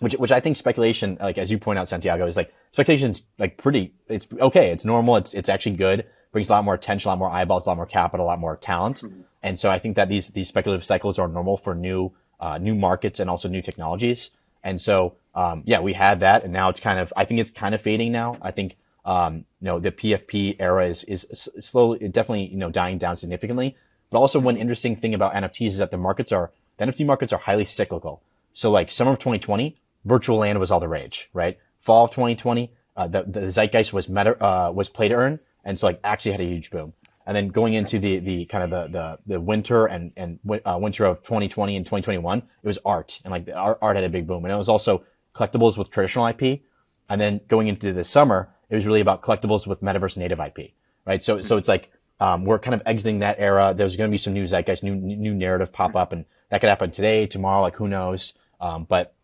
[0.00, 3.58] which which I think speculation, like as you point out, Santiago, is like speculation's like
[3.58, 3.92] pretty.
[4.08, 4.70] It's okay.
[4.70, 5.16] It's normal.
[5.16, 6.06] It's it's actually good.
[6.32, 8.38] Brings a lot more attention, a lot more eyeballs, a lot more capital, a lot
[8.38, 8.96] more talent.
[8.96, 9.22] Mm-hmm.
[9.42, 12.74] And so I think that these these speculative cycles are normal for new uh, new
[12.74, 14.30] markets and also new technologies.
[14.62, 17.50] And so um, yeah, we had that, and now it's kind of I think it's
[17.50, 18.36] kind of fading now.
[18.42, 22.98] I think um, you know the PFP era is is slowly definitely you know dying
[22.98, 23.76] down significantly.
[24.10, 27.32] But also one interesting thing about NFTs is that the markets are the NFT markets
[27.32, 28.22] are highly cyclical.
[28.52, 31.58] So like summer of 2020, virtual land was all the rage, right?
[31.78, 35.38] Fall of 2020, uh, the, the zeitgeist was meta, uh, was play to earn.
[35.68, 36.94] And so like actually had a huge boom.
[37.26, 40.78] And then going into the, the kind of the, the, the winter and, and uh,
[40.80, 43.20] winter of 2020 and 2021, it was art.
[43.22, 44.46] And like art, art had a big boom.
[44.46, 45.04] And it was also
[45.34, 46.62] collectibles with traditional IP.
[47.10, 50.72] And then going into the summer, it was really about collectibles with metaverse native IP,
[51.04, 51.22] right?
[51.22, 53.74] So, so it's like, um, we're kind of exiting that era.
[53.76, 56.70] There's going to be some new zeitgeist, new, new narrative pop up and that could
[56.70, 58.32] happen today, tomorrow, like who knows?
[58.58, 59.14] Um, but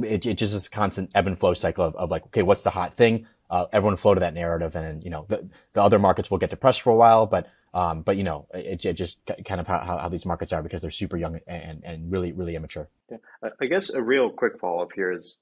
[0.00, 2.62] it, it just is a constant ebb and flow cycle of, of like, okay, what's
[2.62, 3.26] the hot thing?
[3.50, 6.50] Uh, everyone flow to that narrative, and you know the, the other markets will get
[6.50, 9.98] depressed for a while, but um, but you know it, it just kind of how,
[10.00, 12.88] how these markets are because they're super young and, and really really immature.
[13.10, 13.18] Yeah.
[13.60, 15.36] I guess a real quick follow up here is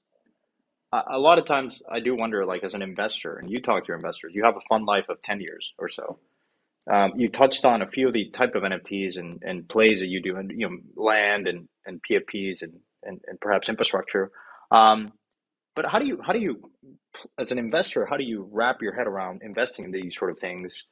[0.91, 3.87] a lot of times I do wonder, like as an investor, and you talk to
[3.89, 6.17] your investors, you have a fund life of ten years or so.
[6.89, 10.07] Um, you touched on a few of the type of NFTs and, and plays that
[10.07, 14.31] you do, and you know, land and, and PFPs and, and, and perhaps infrastructure.
[14.71, 15.11] Um,
[15.75, 16.61] but how do you how do you,
[17.37, 20.39] as an investor, how do you wrap your head around investing in these sort of
[20.39, 20.85] things,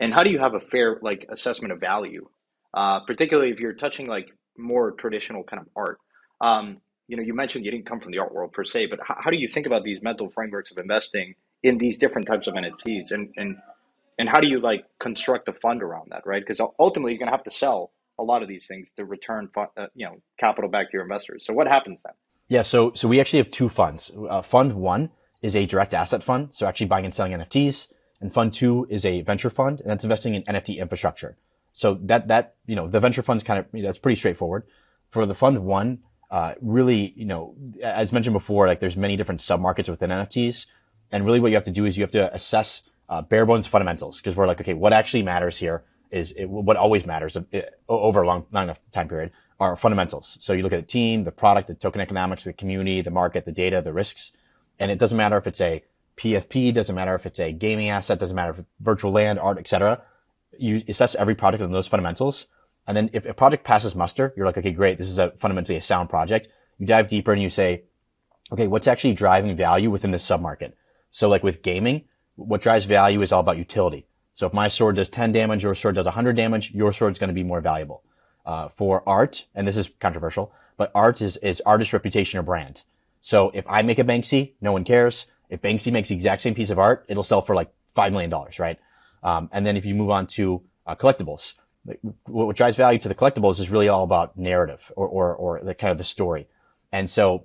[0.00, 2.28] and how do you have a fair like assessment of value,
[2.74, 5.98] uh, particularly if you're touching like more traditional kind of art.
[6.40, 8.98] Um, you know, you mentioned you didn't come from the art world per se, but
[9.02, 12.46] how, how do you think about these mental frameworks of investing in these different types
[12.46, 13.56] of NFTs, and and
[14.18, 16.42] and how do you like construct a fund around that right?
[16.42, 19.48] Because ultimately you're going to have to sell a lot of these things to return
[19.56, 21.44] uh, you know capital back to your investors.
[21.46, 22.14] So what happens then
[22.48, 24.12] yeah so so we actually have two funds.
[24.28, 25.10] Uh, fund one
[25.42, 27.88] is a direct asset fund so actually buying and selling nfts
[28.20, 31.36] and fund two is a venture fund and that's investing in nft infrastructure.
[31.72, 34.64] So that that you know the venture fund's kind of you know, that's pretty straightforward.
[35.08, 39.40] For the fund one uh, really you know as mentioned before like there's many different
[39.40, 40.66] sub markets within nfts
[41.12, 43.66] and really what you have to do is you have to assess uh, bare bones
[43.66, 47.42] fundamentals because we're like, okay, what actually matters here is it, what always matters uh,
[47.88, 50.36] over a long, long enough time period are fundamentals.
[50.40, 53.44] So you look at the team, the product, the token economics, the community, the market,
[53.44, 54.32] the data, the risks,
[54.78, 55.84] and it doesn't matter if it's a
[56.16, 59.58] PFP, doesn't matter if it's a gaming asset, doesn't matter if it's virtual land, art,
[59.58, 60.02] etc.
[60.58, 62.46] You assess every project on those fundamentals.
[62.86, 64.98] And then if a project passes muster, you're like, okay, great.
[64.98, 66.48] This is a fundamentally a sound project.
[66.78, 67.84] You dive deeper and you say,
[68.52, 70.72] okay, what's actually driving value within this submarket?
[71.10, 72.04] So like with gaming,
[72.36, 74.06] what drives value is all about utility.
[74.34, 77.18] So if my sword does 10 damage, your sword does 100 damage, your sword is
[77.18, 78.02] going to be more valuable.
[78.46, 82.82] Uh, for art, and this is controversial, but art is, is artist reputation or brand.
[83.22, 85.26] So if I make a Banksy, no one cares.
[85.48, 88.30] If Banksy makes the exact same piece of art, it'll sell for like $5 million,
[88.58, 88.78] right?
[89.22, 91.54] Um, and then if you move on to uh, collectibles,
[92.26, 95.74] what drives value to the collectibles is really all about narrative or, or, or the
[95.74, 96.46] kind of the story.
[96.92, 97.44] And so,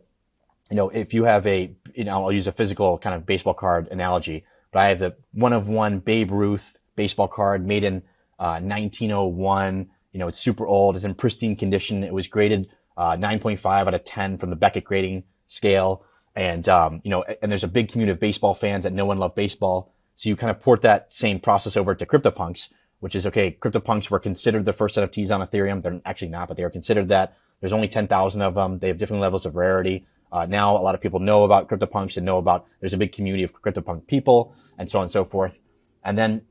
[0.69, 3.53] you know, if you have a, you know, I'll use a physical kind of baseball
[3.53, 8.03] card analogy but I have the one of one Babe Ruth baseball card made in
[8.37, 9.89] uh, 1901.
[10.11, 10.95] You know, it's super old.
[10.95, 12.03] It's in pristine condition.
[12.03, 16.03] It was graded uh, 9.5 out of 10 from the Beckett grading scale.
[16.35, 19.17] And, um, you know, and there's a big community of baseball fans that no one
[19.17, 19.93] love baseball.
[20.15, 22.69] So you kind of port that same process over to CryptoPunks,
[22.99, 23.57] which is okay.
[23.59, 25.81] CryptoPunks were considered the first NFTs on Ethereum.
[25.81, 27.37] They're actually not, but they are considered that.
[27.61, 28.79] There's only 10,000 of them.
[28.79, 30.05] They have different levels of rarity.
[30.31, 33.11] Uh, now a lot of people know about CryptoPunks and know about there's a big
[33.11, 35.59] community of CryptoPunk people and so on and so forth.
[36.03, 36.41] And then,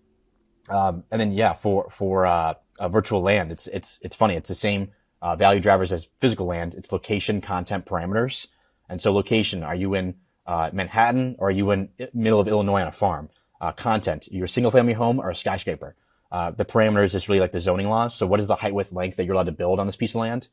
[0.68, 2.54] um, and then yeah, for for uh,
[2.86, 4.34] virtual land, it's it's it's funny.
[4.36, 6.74] It's the same uh, value drivers as physical land.
[6.74, 8.46] It's location, content, parameters.
[8.88, 10.14] And so location, are you in
[10.46, 13.30] uh, Manhattan or are you in middle of Illinois on a farm?
[13.60, 15.96] Uh, content, you're a single family home or a skyscraper.
[16.30, 18.14] Uh, the parameters is really like the zoning laws.
[18.14, 20.14] So what is the height, width, length that you're allowed to build on this piece
[20.14, 20.48] of land?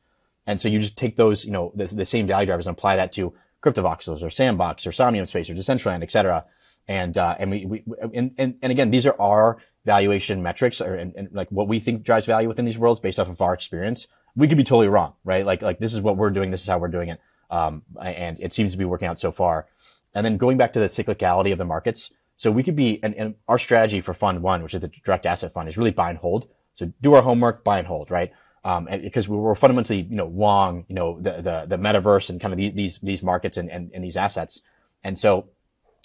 [0.46, 2.96] And so you just take those, you know, the, the same value drivers and apply
[2.96, 6.44] that to CryptoVoxels or Sandbox or Somnium Space or Decentraland, et cetera.
[6.88, 7.84] And, uh, and we, we
[8.14, 11.78] and, and, and again, these are our valuation metrics or, and, and like what we
[11.78, 14.08] think drives value within these worlds based off of our experience.
[14.34, 15.46] We could be totally wrong, right?
[15.46, 16.50] Like, like this is what we're doing.
[16.50, 17.20] This is how we're doing it.
[17.48, 19.66] Um, and it seems to be working out so far.
[20.12, 22.10] And then going back to the cyclicality of the markets.
[22.36, 25.24] So we could be, and, and our strategy for fund one, which is the direct
[25.24, 26.48] asset fund is really buy and hold.
[26.74, 28.32] So do our homework, buy and hold, right?
[28.64, 32.52] Um, because we're fundamentally, you know, long, you know, the, the, the metaverse and kind
[32.52, 34.60] of these, these markets and, and, and these assets.
[35.04, 35.48] And so,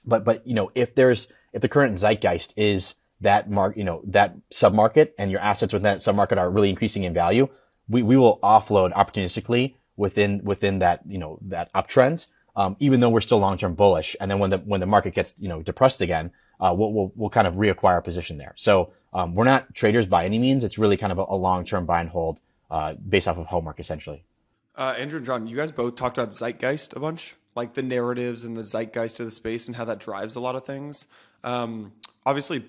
[0.06, 4.02] but, but, you know, if there's, if the current zeitgeist is that mark, you know,
[4.06, 7.48] that submarket and your assets within that submarket are really increasing in value,
[7.88, 12.28] we, we will offload opportunistically within, within that, you know, that uptrend.
[12.54, 14.14] Um, even though we're still long-term bullish.
[14.20, 17.12] And then when the, when the market gets, you know, depressed again, uh, we'll, we'll,
[17.16, 18.54] we'll kind of reacquire a position there.
[18.58, 20.66] So, um, we're not traders by any means.
[20.66, 23.80] It's really kind of a, a long-term buy and hold, uh, based off of homework
[23.80, 24.26] essentially.
[24.76, 28.44] Uh, Andrew and John, you guys both talked about zeitgeist a bunch, like the narratives
[28.44, 31.08] and the zeitgeist of the space and how that drives a lot of things.
[31.46, 31.94] Um,
[32.26, 32.66] obviously,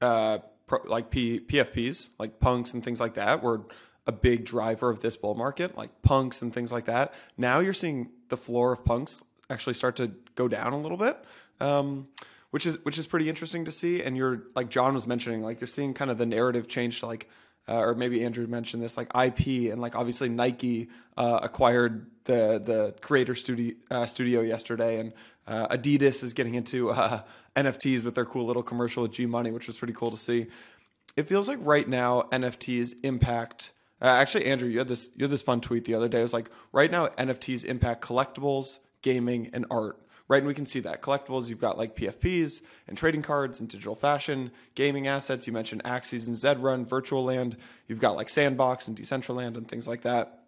[0.00, 3.62] uh, pro, like P, PFPs, like punks and things like that, were
[4.06, 7.12] a big driver of this bull market, like punks and things like that.
[7.36, 11.22] Now you're seeing the floor of punks actually start to go down a little bit,
[11.60, 12.08] um,
[12.50, 14.02] which is which is pretty interesting to see.
[14.02, 17.06] And you're like John was mentioning, like you're seeing kind of the narrative change to
[17.06, 17.28] like.
[17.68, 22.62] Uh, or maybe Andrew mentioned this, like IP, and like obviously Nike uh, acquired the
[22.64, 25.12] the Creator Studio uh, studio yesterday, and
[25.46, 27.20] uh, Adidas is getting into uh,
[27.56, 30.46] NFTs with their cool little commercial with G Money, which was pretty cool to see.
[31.16, 33.72] It feels like right now NFTs impact.
[34.00, 36.20] Uh, actually, Andrew, you had this you had this fun tweet the other day.
[36.20, 39.98] It was like right now NFTs impact collectibles, gaming, and art.
[40.28, 41.48] Right, and we can see that collectibles.
[41.48, 45.46] You've got like PFPs and trading cards and digital fashion, gaming assets.
[45.46, 47.56] You mentioned Axies and Zed Run, Virtual Land.
[47.86, 50.38] You've got like Sandbox and Decentraland and things like that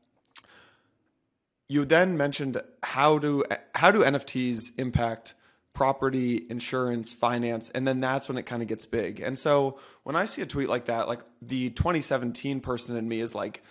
[1.71, 3.45] you then mentioned how do
[3.77, 5.35] how do NFTs impact
[5.73, 9.21] property, insurance, finance, and then that's when it kind of gets big.
[9.21, 13.21] And so when I see a tweet like that, like the 2017 person in me
[13.21, 13.63] is like,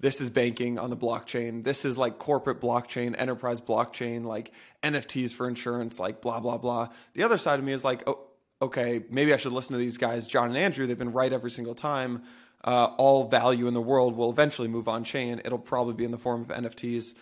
[0.00, 1.64] this is banking on the blockchain.
[1.64, 6.88] This is like corporate blockchain, enterprise blockchain, like NFTs for insurance, like blah blah blah.
[7.14, 8.20] The other side of me is like, oh,
[8.62, 10.86] okay, maybe I should listen to these guys, John and Andrew.
[10.86, 12.22] They've been right every single time.
[12.64, 15.40] Uh, all value in the world will eventually move on chain.
[15.44, 17.14] It'll probably be in the form of NFTs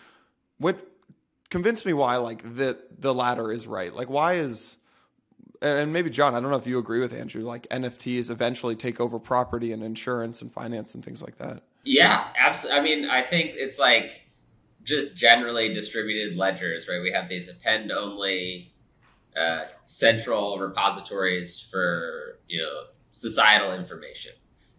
[0.57, 0.79] what
[1.49, 3.93] convince me why like the the latter is right.
[3.93, 4.77] Like why is
[5.61, 8.99] and maybe John, I don't know if you agree with Andrew, like NFTs eventually take
[8.99, 11.63] over property and insurance and finance and things like that.
[11.87, 12.79] Yeah, absolutely.
[12.79, 14.23] I mean, I think it's like
[14.83, 17.01] just generally distributed ledgers, right?
[17.01, 18.73] We have these append only
[19.39, 24.33] uh, central repositories for you know societal information.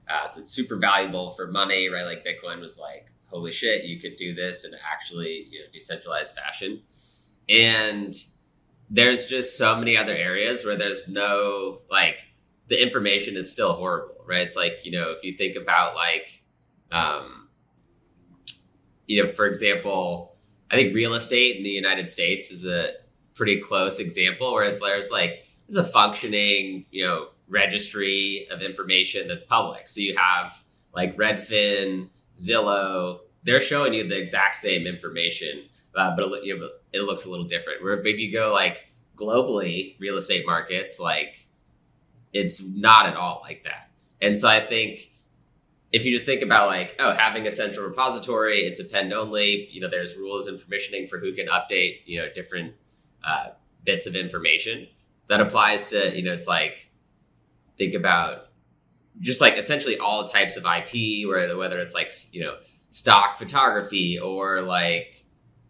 [0.07, 2.05] Uh, so it's super valuable for money, right?
[2.05, 6.35] Like Bitcoin was like holy shit, you could do this in actually you know decentralized
[6.35, 6.83] fashion.
[7.49, 8.15] And
[8.91, 12.27] there's just so many other areas where there's no like
[12.67, 14.43] the information is still horrible, right?
[14.43, 16.43] It's like you know if you think about like,
[16.93, 17.49] um,
[19.07, 20.37] you know, for example,
[20.71, 22.91] I think real estate in the United States is a
[23.35, 29.43] pretty close example where there's like there's a functioning you know registry of information that's
[29.43, 29.89] public.
[29.89, 30.63] So you have
[30.95, 36.69] like Redfin Zillow, they're showing you the exact same information, uh, but it, you know,
[36.93, 37.83] it looks a little different.
[37.83, 41.47] Where if you go like globally, real estate markets, like
[42.33, 43.91] it's not at all like that.
[44.21, 45.11] And so I think
[45.93, 49.69] if you just think about like, oh, having a central repository, it's append only.
[49.71, 52.75] You know, there's rules and permissioning for who can update, you know, different
[53.25, 53.49] uh,
[53.85, 54.87] bits of information.
[55.29, 56.91] That applies to, you know, it's like
[57.77, 58.49] think about
[59.21, 62.57] just like essentially all types of IP, where whether it's like you know
[62.91, 65.25] stock photography or like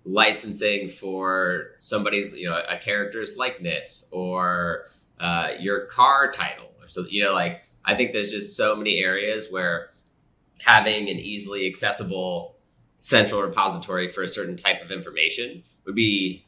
[0.05, 4.87] licensing for somebody's you know a character's likeness or
[5.21, 8.99] uh, your car title or so you know like I think there's just so many
[8.99, 9.91] areas where
[10.61, 12.57] having an easily accessible
[12.99, 16.45] central repository for a certain type of information would be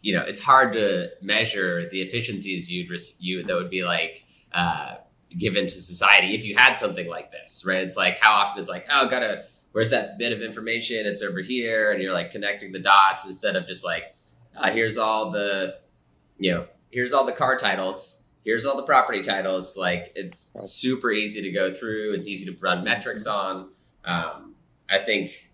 [0.00, 4.96] you know it's hard to measure the efficiencies you'd you that would be like uh,
[5.38, 7.82] given to society if you had something like this, right?
[7.82, 11.06] It's like how often it's like, oh, gotta, where's that bit of information?
[11.06, 14.14] It's over here, and you're like connecting the dots instead of just like,
[14.56, 15.78] uh, here's all the,
[16.38, 19.76] you know, here's all the car titles, here's all the property titles.
[19.76, 22.14] Like it's super easy to go through.
[22.14, 23.70] It's easy to run metrics on.
[24.04, 24.54] Um,
[24.88, 25.50] I think,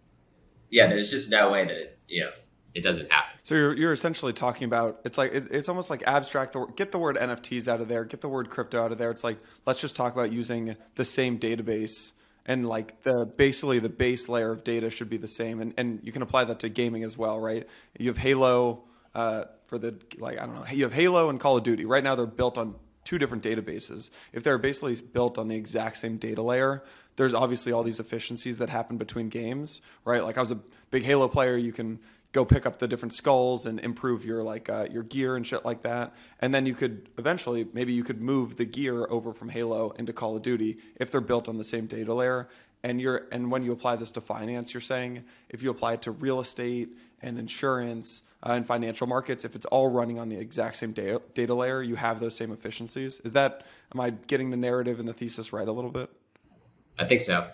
[0.70, 2.30] yeah, there's just no way that it, you know,
[2.74, 3.38] it doesn't happen.
[3.42, 6.52] So you're, you're essentially talking about it's like it, it's almost like abstract.
[6.52, 8.04] The, get the word NFTs out of there.
[8.04, 9.10] Get the word crypto out of there.
[9.10, 12.12] It's like let's just talk about using the same database
[12.44, 15.60] and like the basically the base layer of data should be the same.
[15.60, 17.66] And and you can apply that to gaming as well, right?
[17.98, 18.84] You have Halo
[19.16, 20.64] uh, for the like I don't know.
[20.70, 21.86] You have Halo and Call of Duty.
[21.86, 24.10] Right now they're built on two different databases.
[24.32, 26.84] If they're basically built on the exact same data layer,
[27.16, 30.22] there's obviously all these efficiencies that happen between games, right?
[30.22, 30.60] Like I was a
[30.90, 31.56] big Halo player.
[31.56, 31.98] You can
[32.32, 35.64] go pick up the different skulls and improve your like uh, your gear and shit
[35.64, 36.12] like that.
[36.38, 40.12] And then you could eventually maybe you could move the gear over from Halo into
[40.12, 42.50] Call of Duty if they're built on the same data layer.
[42.82, 46.02] And you're and when you apply this to finance, you're saying if you apply it
[46.02, 46.90] to real estate
[47.22, 51.20] and insurance uh, and financial markets, if it's all running on the exact same data,
[51.34, 53.20] data layer, you have those same efficiencies.
[53.20, 56.10] Is that am I getting the narrative and the thesis right a little bit?
[56.98, 57.48] I think so.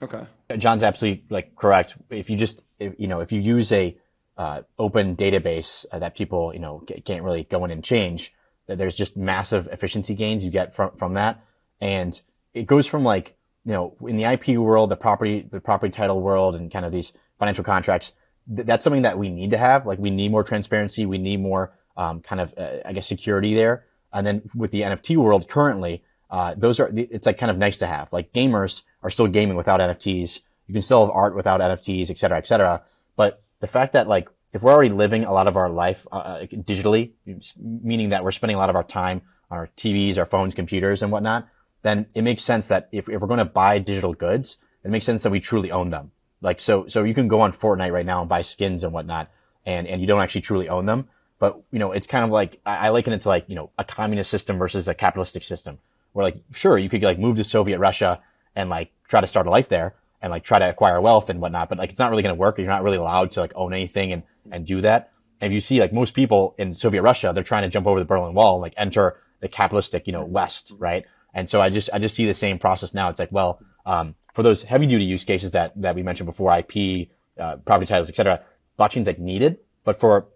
[0.00, 0.24] Okay.
[0.56, 1.96] John's absolutely like correct.
[2.10, 3.96] If you just, if, you know, if you use a
[4.38, 8.32] uh, open database uh, that people, you know, can't really go in and change,
[8.66, 11.44] that there's just massive efficiency gains you get from from that,
[11.80, 12.20] and
[12.52, 16.20] it goes from like, you know, in the IP world, the property, the property title
[16.20, 18.12] world, and kind of these financial contracts.
[18.54, 19.86] Th- that's something that we need to have.
[19.86, 21.06] Like, we need more transparency.
[21.06, 23.84] We need more, um, kind of, uh, I guess, security there.
[24.12, 27.78] And then with the NFT world currently, uh, those are, it's like kind of nice
[27.78, 28.12] to have.
[28.12, 30.40] Like gamers are still gaming without NFTs.
[30.66, 32.82] You can still have art without NFTs, et cetera, et cetera.
[33.14, 36.16] But the fact that like, if we're already living a lot of our life uh,
[36.16, 37.12] uh digitally,
[37.58, 41.02] meaning that we're spending a lot of our time on our TVs, our phones, computers,
[41.02, 41.48] and whatnot,
[41.82, 45.04] then it makes sense that if, if we're going to buy digital goods, it makes
[45.04, 46.10] sense that we truly own them.
[46.46, 49.28] Like, so, so you can go on Fortnite right now and buy skins and whatnot,
[49.66, 51.08] and, and you don't actually truly own them.
[51.40, 53.70] But, you know, it's kind of like, I, I liken it to like, you know,
[53.76, 55.80] a communist system versus a capitalistic system
[56.12, 58.20] where like, sure, you could like move to Soviet Russia
[58.54, 61.40] and like try to start a life there and like try to acquire wealth and
[61.40, 62.58] whatnot, but like it's not really going to work.
[62.58, 64.22] You're not really allowed to like own anything and,
[64.52, 65.10] and do that.
[65.40, 68.06] And you see like most people in Soviet Russia, they're trying to jump over the
[68.06, 71.04] Berlin Wall and like enter the capitalistic, you know, West, right?
[71.34, 73.10] And so I just, I just see the same process now.
[73.10, 76.54] It's like, well, um, for those heavy duty use cases that, that we mentioned before,
[76.58, 77.08] IP,
[77.38, 78.42] uh, property titles, etc.,
[78.78, 79.58] blockchain's like needed.
[79.84, 80.26] But for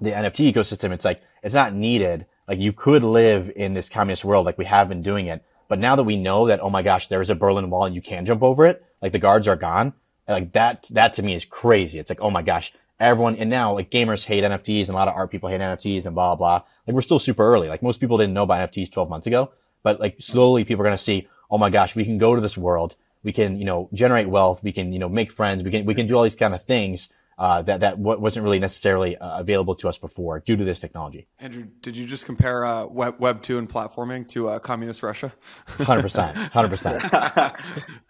[0.00, 2.26] the NFT ecosystem, it's like, it's not needed.
[2.46, 5.44] Like you could live in this communist world like we have been doing it.
[5.68, 8.02] But now that we know that, oh my gosh, there's a Berlin Wall and you
[8.02, 9.94] can jump over it, like the guards are gone.
[10.28, 11.98] Like that, that to me is crazy.
[11.98, 15.08] It's like, oh my gosh, everyone, and now like gamers hate NFTs and a lot
[15.08, 16.62] of art people hate NFTs and blah, blah.
[16.86, 17.68] Like we're still super early.
[17.68, 20.88] Like most people didn't know about NFTs 12 months ago, but like slowly people are
[20.88, 22.96] going to see, oh my gosh, we can go to this world.
[23.22, 24.62] We can, you know, generate wealth.
[24.62, 25.62] We can, you know, make friends.
[25.62, 28.58] We can, we can do all these kind of things uh, that that wasn't really
[28.58, 31.26] necessarily uh, available to us before due to this technology.
[31.38, 35.32] Andrew, did you just compare uh, Web Web two and platforming to uh, communist Russia?
[35.66, 37.02] Hundred percent, hundred percent.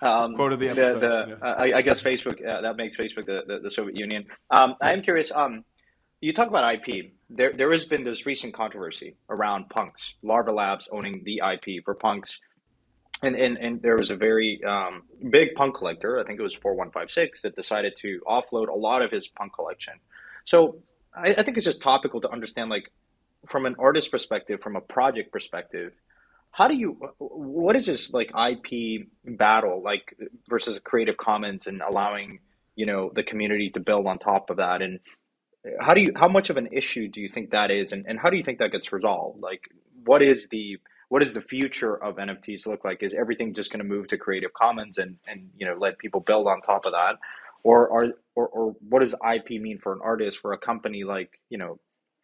[0.02, 0.94] Um, Quoted the episode.
[0.94, 1.74] The, the, yeah.
[1.74, 4.24] I, I, guess Facebook uh, that makes Facebook the, the, the Soviet Union.
[4.50, 5.30] Um, I am curious.
[5.30, 5.62] Um,
[6.22, 7.12] you talk about IP.
[7.28, 11.94] There there has been this recent controversy around Punks, Larva Labs owning the IP for
[11.94, 12.40] Punks
[13.22, 16.54] and, and, and there was a very um, big punk collector, I think it was
[16.54, 19.94] 4156, that decided to offload a lot of his punk collection.
[20.44, 20.78] So
[21.14, 22.90] I, I think it's just topical to understand, like,
[23.48, 25.92] from an artist perspective, from a project perspective,
[26.52, 30.16] how do you, what is this, like, IP battle, like,
[30.48, 32.40] versus Creative Commons and allowing,
[32.74, 34.82] you know, the community to build on top of that?
[34.82, 34.98] And
[35.78, 37.92] how do you, how much of an issue do you think that is?
[37.92, 39.40] And, and how do you think that gets resolved?
[39.40, 39.70] Like,
[40.04, 40.78] what is the,
[41.10, 43.02] what does the future of NFTs look like?
[43.02, 46.20] Is everything just going to move to Creative Commons and and you know let people
[46.20, 47.16] build on top of that,
[47.64, 51.38] or are or, or what does IP mean for an artist for a company like
[51.50, 51.78] you know?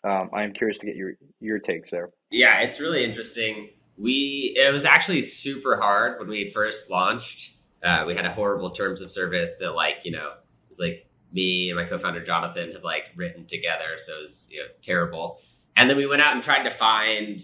[0.04, 2.10] Um, I am curious to get your your takes there.
[2.30, 3.70] Yeah, it's really interesting.
[3.98, 7.56] We it was actually super hard when we first launched.
[7.82, 11.10] Uh, we had a horrible terms of service that like you know it was like
[11.32, 15.40] me and my co-founder Jonathan had like written together, so it was you know terrible.
[15.74, 17.40] And then we went out and tried to find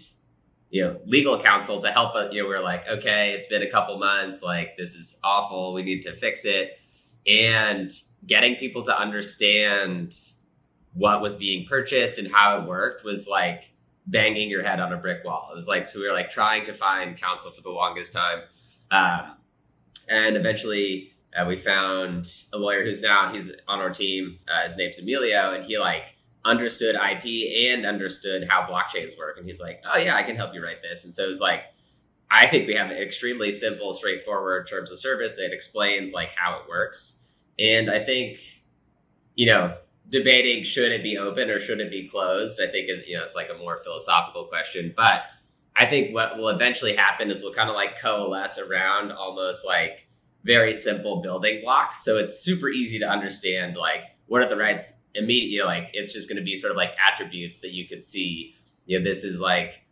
[0.73, 3.61] you know legal counsel to help us you know we are like okay it's been
[3.61, 6.79] a couple months like this is awful we need to fix it.
[7.27, 7.91] And
[8.25, 10.15] getting people to understand
[10.93, 13.71] what was being purchased and how it worked was like
[14.07, 15.47] banging your head on a brick wall.
[15.51, 18.39] It was like so we were like trying to find counsel for the longest time.
[18.89, 19.37] Um,
[20.09, 24.75] and eventually uh, we found a lawyer who's now he's on our team uh, his
[24.75, 26.12] name's Emilio and he like
[26.45, 29.37] understood IP and understood how blockchains work.
[29.37, 31.05] And he's like, oh, yeah, I can help you write this.
[31.05, 31.61] And so it's like,
[32.29, 36.59] I think we have an extremely simple, straightforward terms of service that explains like how
[36.59, 37.19] it works.
[37.59, 38.39] And I think,
[39.35, 39.77] you know,
[40.09, 43.23] debating should it be open or should it be closed, I think is, you know,
[43.23, 44.93] it's like a more philosophical question.
[44.95, 45.23] But
[45.75, 50.07] I think what will eventually happen is we'll kind of like coalesce around almost like
[50.43, 52.03] very simple building blocks.
[52.03, 56.27] So it's super easy to understand like what are the rights immediately like it's just
[56.27, 58.55] going to be sort of like attributes that you could see.
[58.85, 59.83] You know this is like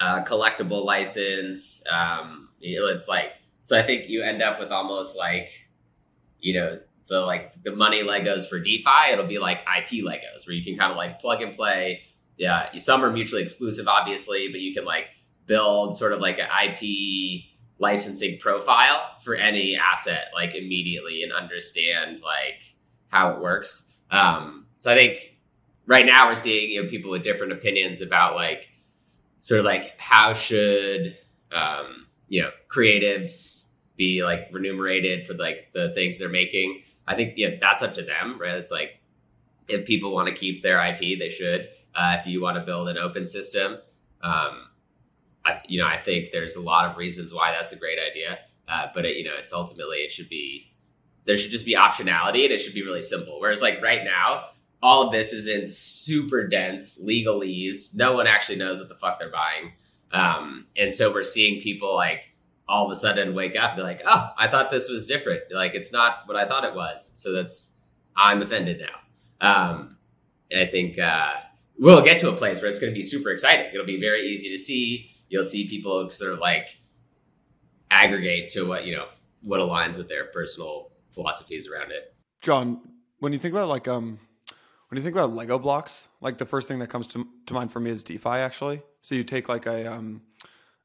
[0.00, 4.70] a collectible license um you know, it's like so i think you end up with
[4.70, 5.50] almost like
[6.40, 10.54] you know the like the money legos for defi it'll be like ip legos where
[10.54, 12.02] you can kind of like plug and play.
[12.36, 15.08] Yeah some are mutually exclusive obviously but you can like
[15.46, 17.44] build sort of like an ip
[17.78, 22.74] licensing profile for any asset like immediately and understand like
[23.08, 25.38] how it works um, so I think
[25.86, 28.68] right now we're seeing you know people with different opinions about like
[29.40, 31.16] sort of like how should
[31.50, 36.82] um, you know creatives be like remunerated for like the things they're making.
[37.06, 38.54] I think yeah, that's up to them, right?
[38.54, 39.00] It's like
[39.68, 41.68] if people want to keep their IP, they should.
[41.94, 43.78] Uh, if you want to build an open system,
[44.22, 44.68] um,
[45.44, 48.38] I you know I think there's a lot of reasons why that's a great idea.
[48.68, 50.71] Uh, but it, you know, it's ultimately it should be
[51.24, 53.40] there should just be optionality and it should be really simple.
[53.40, 54.46] Whereas like right now,
[54.82, 57.94] all of this is in super dense legalese.
[57.94, 59.72] No one actually knows what the fuck they're buying.
[60.10, 62.30] Um, and so we're seeing people like
[62.68, 65.42] all of a sudden wake up and be like, oh, I thought this was different.
[65.50, 67.10] Like it's not what I thought it was.
[67.14, 67.74] So that's
[68.16, 68.96] I'm offended now.
[69.40, 69.96] Um,
[70.54, 71.34] I think uh,
[71.78, 73.70] we'll get to a place where it's going to be super exciting.
[73.72, 75.10] It'll be very easy to see.
[75.28, 76.78] You'll see people sort of like
[77.90, 79.06] aggregate to what you know
[79.42, 82.14] what aligns with their personal philosophies around it.
[82.40, 82.80] John,
[83.18, 84.18] when you think about like um
[84.88, 87.72] when you think about Lego blocks, like the first thing that comes to, to mind
[87.72, 88.82] for me is DeFi actually.
[89.00, 90.22] So you take like a um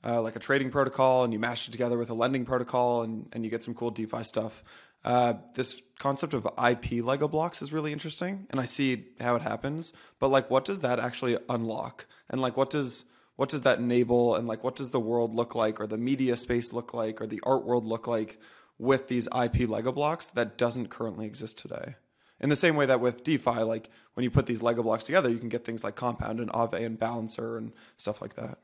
[0.03, 3.27] uh, like a trading protocol and you mash it together with a lending protocol and,
[3.33, 4.63] and you get some cool DeFi stuff.
[5.03, 9.41] Uh, this concept of IP Lego blocks is really interesting and I see how it
[9.41, 12.05] happens, but like what does that actually unlock?
[12.29, 13.05] And like what does
[13.35, 16.35] what does that enable and like what does the world look like or the media
[16.35, 18.39] space look like or the art world look like
[18.79, 21.95] with these IP Lego blocks that doesn't currently exist today?
[22.39, 25.29] In the same way that with DeFi, like when you put these Lego blocks together,
[25.29, 28.59] you can get things like Compound and Aave and Balancer and stuff like that.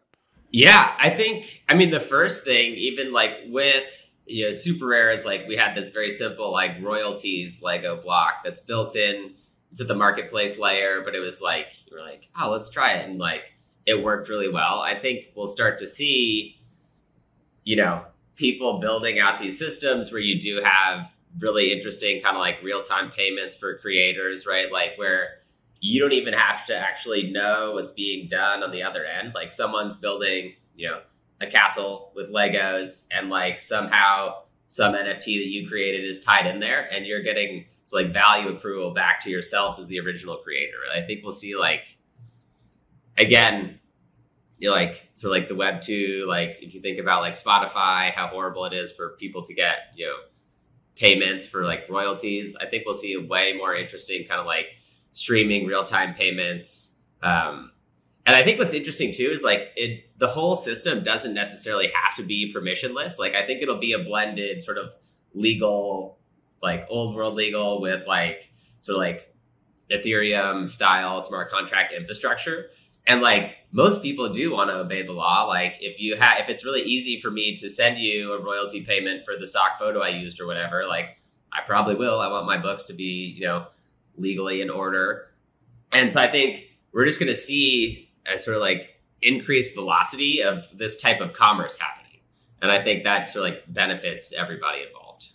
[0.51, 5.09] Yeah, I think I mean the first thing, even like with you know Super Rare
[5.09, 9.33] is like we had this very simple like royalties Lego block that's built in
[9.77, 13.09] to the marketplace layer, but it was like you were like, oh, let's try it,
[13.09, 13.51] and like
[13.87, 14.79] it worked really well.
[14.79, 16.57] I think we'll start to see,
[17.63, 18.03] you know,
[18.35, 22.81] people building out these systems where you do have really interesting kind of like real
[22.81, 24.71] time payments for creators, right?
[24.71, 25.39] Like where
[25.79, 29.33] you don't even have to actually know what's being done on the other end.
[29.33, 31.01] Like someone's building, you know,
[31.41, 36.59] a castle with Legos and like somehow some NFT that you created is tied in
[36.59, 40.77] there and you're getting like value accrual back to yourself as the original creator.
[40.95, 41.97] I think we'll see like
[43.17, 43.79] again,
[44.63, 47.33] you know, like sort of like the web two, like if you think about like
[47.33, 50.15] Spotify, how horrible it is for people to get, you know,
[50.95, 52.55] payments for like royalties.
[52.61, 54.67] I think we'll see way more interesting kind of like
[55.11, 56.93] streaming real time payments.
[57.21, 57.71] Um,
[58.25, 62.15] and I think what's interesting too is like it the whole system doesn't necessarily have
[62.15, 63.19] to be permissionless.
[63.19, 64.93] Like I think it'll be a blended sort of
[65.33, 66.19] legal,
[66.61, 68.49] like old world legal with like
[68.79, 69.35] sort of like
[69.91, 72.69] Ethereum style smart contract infrastructure.
[73.05, 75.45] And like most people do want to obey the law.
[75.45, 78.81] Like if you have, if it's really easy for me to send you a royalty
[78.81, 82.19] payment for the stock photo I used or whatever, like I probably will.
[82.19, 83.67] I want my books to be, you know,
[84.15, 85.27] legally in order.
[85.91, 90.41] And so I think we're just going to see a sort of like increased velocity
[90.41, 92.19] of this type of commerce happening.
[92.61, 95.33] And I think that sort of like benefits everybody involved.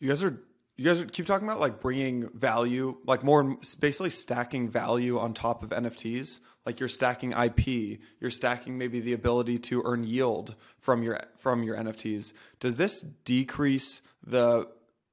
[0.00, 0.40] You guys are
[0.76, 5.62] you guys keep talking about like bringing value, like more basically stacking value on top
[5.62, 6.40] of NFTs.
[6.66, 11.62] Like you're stacking IP, you're stacking maybe the ability to earn yield from your from
[11.62, 12.32] your NFTs.
[12.60, 14.68] Does this decrease the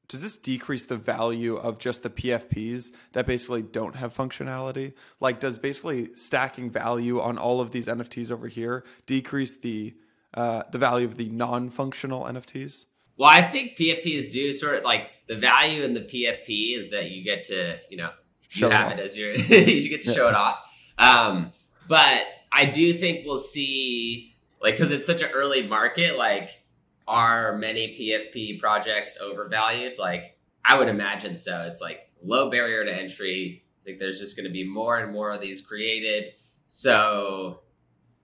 [0.08, 4.94] does this decrease the value of just the PFPs that basically don't have functionality?
[5.20, 9.94] Like does basically stacking value on all of these NFTs over here decrease the
[10.34, 12.86] uh, the value of the non-functional NFTs?
[13.18, 17.12] Well, I think PFPs do sort of like the value in the PFP is that
[17.12, 18.10] you get to, you know,
[18.48, 18.98] show you have off.
[18.98, 20.58] it as your, you get to show it off.
[20.98, 21.52] Um,
[21.88, 22.24] but
[22.54, 26.64] I do think we'll see, like, because it's such an early market, like,
[27.08, 29.98] are many PFP projects overvalued?
[29.98, 31.64] Like, I would imagine so.
[31.68, 33.64] It's like low barrier to entry.
[33.82, 36.34] I think there's just going to be more and more of these created.
[36.68, 37.62] So,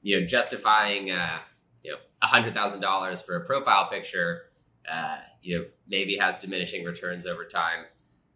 [0.03, 1.39] you know, justifying, uh,
[1.83, 4.43] you know, $100,000 for a profile picture
[4.87, 7.85] uh, you know, maybe has diminishing returns over time.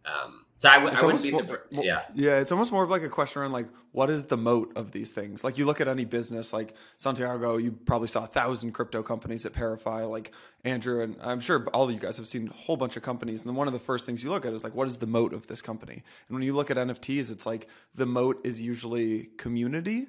[0.04, 1.62] Um, so I w- I wouldn't be surprised.
[1.70, 2.02] Yeah.
[2.14, 2.38] Yeah.
[2.38, 5.10] It's almost more of like a question around like, what is the moat of these
[5.10, 5.44] things?
[5.44, 9.46] Like you look at any business like Santiago, you probably saw a thousand crypto companies
[9.46, 10.32] at ParaFi, like
[10.64, 13.42] Andrew, and I'm sure all of you guys have seen a whole bunch of companies.
[13.42, 15.06] And then one of the first things you look at is like, what is the
[15.06, 16.02] moat of this company?
[16.28, 20.08] And when you look at NFTs, it's like the moat is usually community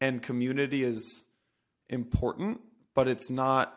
[0.00, 1.22] and community is
[1.88, 2.60] important,
[2.94, 3.74] but it's not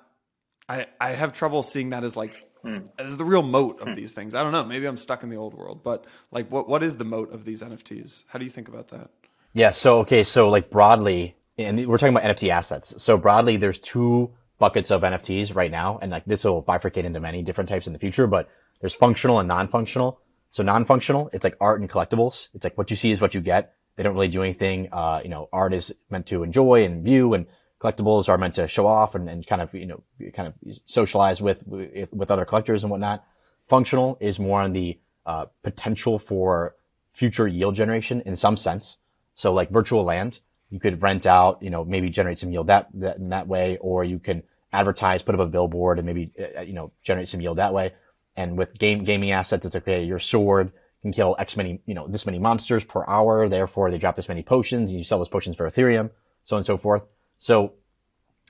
[0.70, 2.80] I, I have trouble seeing that as like hmm.
[2.98, 3.96] as the real moat of hmm.
[3.96, 4.36] these things.
[4.36, 4.64] I don't know.
[4.64, 7.46] Maybe I'm stuck in the old world, but like, what what is the moat of
[7.46, 8.24] these NFTs?
[8.28, 9.10] How do you think about that?
[9.54, 9.72] Yeah.
[9.72, 10.24] So okay.
[10.24, 13.02] So like broadly, and we're talking about NFT assets.
[13.02, 17.20] So broadly, there's two buckets of NFTs right now, and like this will bifurcate into
[17.20, 18.28] many different types in the future.
[18.28, 18.50] But
[18.80, 20.20] there's functional and non-functional.
[20.52, 22.50] So non-functional, it's like art and collectibles.
[22.54, 23.76] It's like what you see is what you get.
[23.96, 24.90] They don't really do anything.
[24.92, 27.46] Uh, you know, art is meant to enjoy and view and
[27.82, 30.04] collectibles are meant to show off and, and kind of, you know,
[30.34, 33.26] kind of socialize with, with other collectors and whatnot.
[33.68, 36.76] Functional is more on the, uh, potential for
[37.12, 38.98] future yield generation in some sense.
[39.36, 42.88] So like virtual land, you could rent out, you know, maybe generate some yield that,
[42.94, 46.62] that in that way, or you can advertise, put up a billboard and maybe, uh,
[46.62, 47.94] you know, generate some yield that way.
[48.36, 50.04] And with game, gaming assets, it's okay.
[50.04, 50.72] Your sword
[51.02, 53.50] can kill X many, you know, this many monsters per hour.
[53.50, 56.12] Therefore, they drop this many potions and you sell those potions for Ethereum,
[56.44, 57.04] so on and so forth.
[57.42, 57.74] So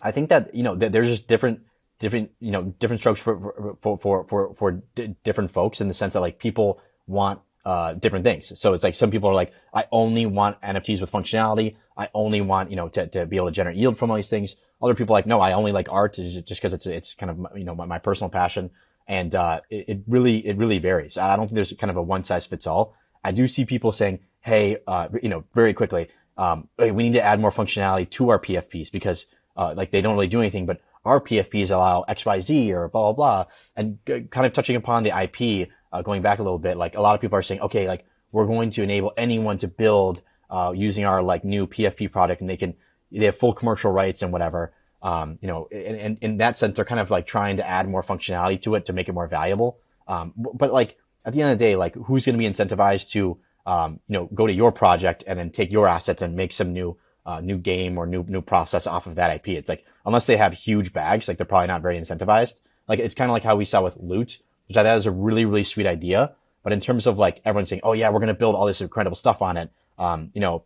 [0.01, 1.61] I think that, you know, there's just different,
[1.97, 5.93] different, you know, different strokes for, for, for, for, for d- different folks in the
[5.93, 8.59] sense that like people want uh, different things.
[8.59, 11.77] So it's like some people are like, I only want NFTs with functionality.
[11.95, 14.29] I only want, you know, to, to be able to generate yield from all these
[14.29, 14.57] things.
[14.81, 17.63] Other people like, no, I only like art just because it's, it's kind of, you
[17.63, 18.71] know, my, my personal passion.
[19.07, 21.17] And, uh, it, it, really, it really varies.
[21.17, 22.93] I don't think there's kind of a one size fits all.
[23.23, 26.09] I do see people saying, Hey, uh, you know, very quickly,
[26.41, 30.01] um, hey, we need to add more functionality to our PFPs because, uh, like they
[30.01, 33.53] don't really do anything, but our PFPs allow X, Y, Z or blah, blah, blah.
[33.75, 37.01] And kind of touching upon the IP, uh, going back a little bit, like a
[37.01, 40.73] lot of people are saying, okay, like we're going to enable anyone to build uh,
[40.75, 42.73] using our like new PFP product, and they can
[43.11, 44.73] they have full commercial rights and whatever.
[45.03, 48.01] Um, you know, and, in that sense, they're kind of like trying to add more
[48.01, 49.77] functionality to it to make it more valuable.
[50.07, 53.11] Um, but like at the end of the day, like who's going to be incentivized
[53.11, 56.53] to um, you know go to your project and then take your assets and make
[56.53, 59.49] some new uh, new game or new new process off of that IP?
[59.49, 62.61] It's like unless they have huge bags, like they're probably not very incentivized.
[62.87, 65.11] Like it's kind of like how we saw with loot, which I thought was a
[65.11, 66.33] really, really sweet idea.
[66.63, 69.15] But in terms of like everyone saying, oh yeah, we're to build all this incredible
[69.15, 69.71] stuff on it.
[69.97, 70.63] Um, you know,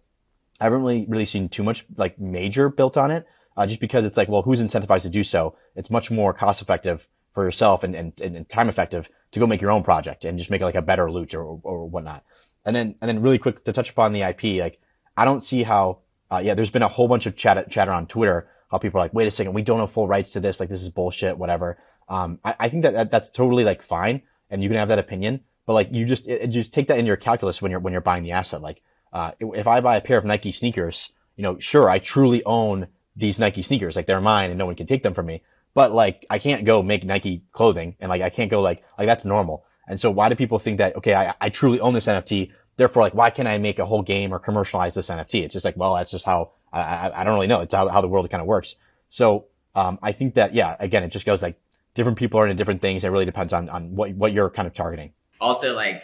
[0.59, 3.25] I haven't really, really seen too much like major built on it.
[3.57, 5.55] Uh, just because it's like, well, who's incentivized to do so?
[5.75, 9.61] It's much more cost effective for yourself and, and, and time effective to go make
[9.61, 12.23] your own project and just make like a better loot or, or whatnot.
[12.65, 14.79] And then, and then really quick to touch upon the IP, like,
[15.15, 15.99] I don't see how,
[16.31, 19.03] uh, yeah, there's been a whole bunch of chat, chatter on Twitter how people are
[19.03, 20.59] like, wait a second, we don't have full rights to this.
[20.59, 21.77] Like, this is bullshit, whatever.
[22.09, 24.99] Um, I, I think that, that, that's totally like fine, and you can have that
[24.99, 25.41] opinion.
[25.65, 28.01] But like, you just it, just take that in your calculus when you're when you're
[28.01, 28.61] buying the asset.
[28.61, 28.81] Like,
[29.13, 32.87] uh, if I buy a pair of Nike sneakers, you know, sure, I truly own
[33.15, 33.95] these Nike sneakers.
[33.95, 35.41] Like, they're mine, and no one can take them from me.
[35.73, 39.07] But like, I can't go make Nike clothing, and like, I can't go like like
[39.07, 39.65] that's normal.
[39.87, 40.95] And so, why do people think that?
[40.97, 42.51] Okay, I, I truly own this NFT.
[42.77, 45.43] Therefore, like, why can't I make a whole game or commercialize this NFT?
[45.43, 47.61] It's just like, well, that's just how I, I, I don't really know.
[47.61, 48.75] It's how, how the world kind of works.
[49.09, 51.59] So, um, I think that, yeah, again, it just goes like
[51.93, 53.03] different people are into different things.
[53.03, 55.13] It really depends on, on what, what you're kind of targeting.
[55.39, 56.03] Also, like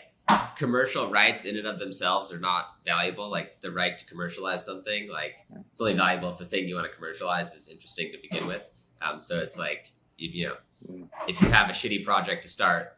[0.58, 3.30] commercial rights in and of themselves are not valuable.
[3.30, 5.36] Like the right to commercialize something, like
[5.70, 8.62] it's only valuable if the thing you want to commercialize is interesting to begin with.
[9.02, 12.98] Um, so it's like, you, you know, if you have a shitty project to start,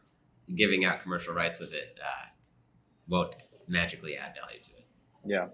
[0.54, 2.26] giving out commercial rights with it uh,
[3.08, 3.34] won't
[3.68, 4.86] magically add value to it.
[5.26, 5.46] Yeah.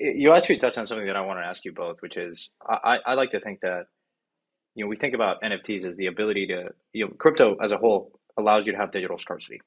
[0.00, 2.98] You actually touched on something that I want to ask you both, which is I,
[3.04, 3.86] I like to think that
[4.74, 7.76] you know, we think about NFTs as the ability to, you know, crypto as a
[7.76, 9.60] whole allows you to have digital scarcity.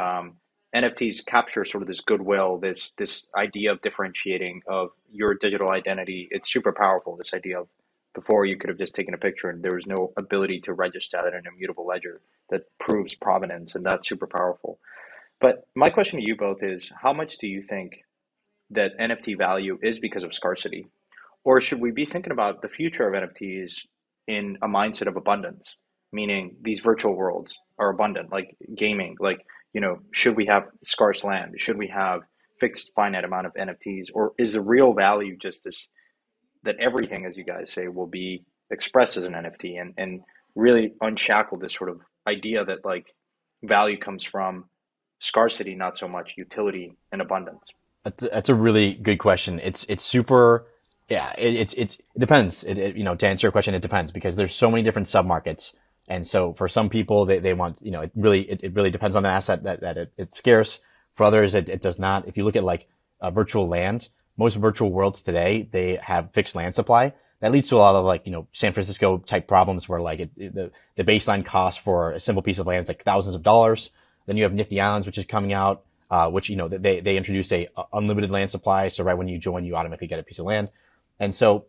[0.00, 0.36] Um,
[0.74, 6.28] NFTs capture sort of this goodwill, this this idea of differentiating of your digital identity.
[6.30, 7.16] It's super powerful.
[7.16, 7.68] This idea of
[8.18, 11.20] before you could have just taken a picture and there was no ability to register
[11.22, 14.80] that in a immutable ledger that proves provenance, and that's super powerful.
[15.40, 17.98] But my question to you both is: How much do you think
[18.70, 20.88] that NFT value is because of scarcity,
[21.44, 23.72] or should we be thinking about the future of NFTs
[24.26, 25.62] in a mindset of abundance,
[26.12, 31.22] meaning these virtual worlds are abundant, like gaming, like, you know, should we have scarce
[31.22, 31.54] land?
[31.60, 32.22] Should we have
[32.58, 34.06] fixed finite amount of NFTs?
[34.12, 35.86] Or is the real value just this
[36.64, 40.20] that everything, as you guys say, will be expressed as an NFT and, and
[40.54, 43.14] really unshackle this sort of idea that like
[43.62, 44.66] value comes from
[45.20, 47.62] scarcity, not so much utility and abundance?
[48.04, 49.60] That's a, that's a really good question.
[49.62, 50.66] It's it's super
[51.08, 52.64] yeah, it, it's it's it depends.
[52.64, 55.08] It, it, you know, to answer your question, it depends because there's so many different
[55.08, 55.74] sub markets,
[56.06, 58.90] and so for some people, they, they want you know, it really it, it really
[58.90, 60.80] depends on the asset that that it, it's scarce.
[61.14, 62.28] For others, it, it does not.
[62.28, 62.86] If you look at like
[63.20, 67.12] uh, virtual lands, most virtual worlds today they have fixed land supply.
[67.40, 70.20] That leads to a lot of like you know San Francisco type problems where like
[70.20, 73.42] it, the the baseline cost for a simple piece of land is like thousands of
[73.42, 73.90] dollars.
[74.26, 77.16] Then you have Nifty Islands, which is coming out, uh, which you know they they
[77.16, 78.88] introduce a, a unlimited land supply.
[78.88, 80.70] So right when you join, you automatically get a piece of land.
[81.20, 81.66] And so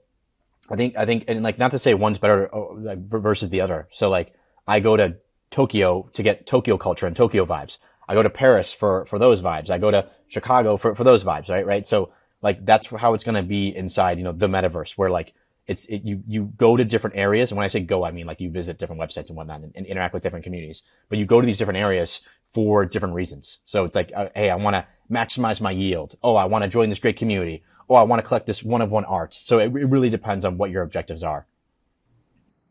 [0.70, 3.88] I think, I think, and like, not to say one's better uh, versus the other.
[3.91, 4.34] So like,
[4.67, 5.17] I go to
[5.49, 7.80] Tokyo to get Tokyo culture and Tokyo vibes.
[8.07, 9.70] I go to Paris for, for those vibes.
[9.70, 11.65] I go to Chicago for, for those vibes, right?
[11.65, 11.86] Right.
[11.86, 12.11] So
[12.42, 15.34] like, that's how it's going to be inside, you know, the metaverse where like,
[15.68, 17.52] it's, it, you, you go to different areas.
[17.52, 19.72] And when I say go, I mean like you visit different websites and whatnot and,
[19.76, 22.22] and interact with different communities, but you go to these different areas
[22.54, 23.60] for different reasons.
[23.66, 26.16] So it's like, uh, hey, I want to maximize my yield.
[26.24, 27.64] Oh, I want to join this great community.
[27.88, 29.34] Oh, I want to collect this one of one art.
[29.34, 31.46] So it, it really depends on what your objectives are.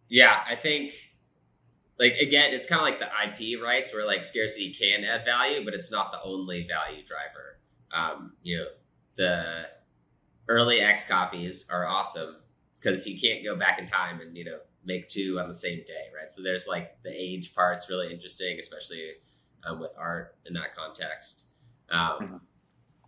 [0.09, 0.95] Yeah, I think
[1.99, 5.65] like again, it's kind of like the IP rights where like scarcity can add value,
[5.65, 7.59] but it's not the only value driver.
[7.93, 8.67] Um, you know,
[9.19, 9.67] the
[10.49, 12.37] early X copies are awesome
[12.81, 15.79] because you can't go back in time and you know make two on the same
[15.87, 16.31] day, right?
[16.31, 19.11] So there's like the age part's really interesting, especially
[19.65, 21.47] um, with art in that context.
[21.91, 22.37] Um, mm-hmm.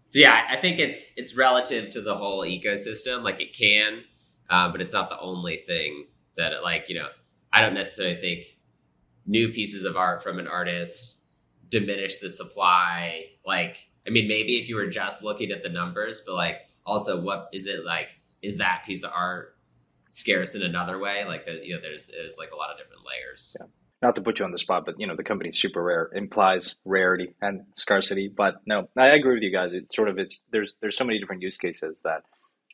[0.09, 3.23] So yeah, I think it's it's relative to the whole ecosystem.
[3.23, 4.03] Like it can,
[4.51, 6.07] uh, but it's not the only thing
[6.37, 7.09] that it, like you know.
[7.53, 8.59] I don't necessarily think
[9.27, 11.21] new pieces of art from an artist
[11.69, 13.25] diminish the supply.
[13.47, 17.21] Like, I mean, maybe if you were just looking at the numbers, but like, also,
[17.21, 18.21] what is it like?
[18.43, 19.57] Is that piece of art
[20.09, 21.25] scarce in another way?
[21.25, 23.57] Like, you know, there's there's like a lot of different layers.
[23.61, 23.67] Yeah.
[24.03, 26.75] Not to put you on the spot, but you know, the company Super Rare implies
[26.87, 28.33] rarity and scarcity.
[28.35, 29.75] But no, I agree with you guys.
[29.75, 32.23] It's sort of it's there's there's so many different use cases that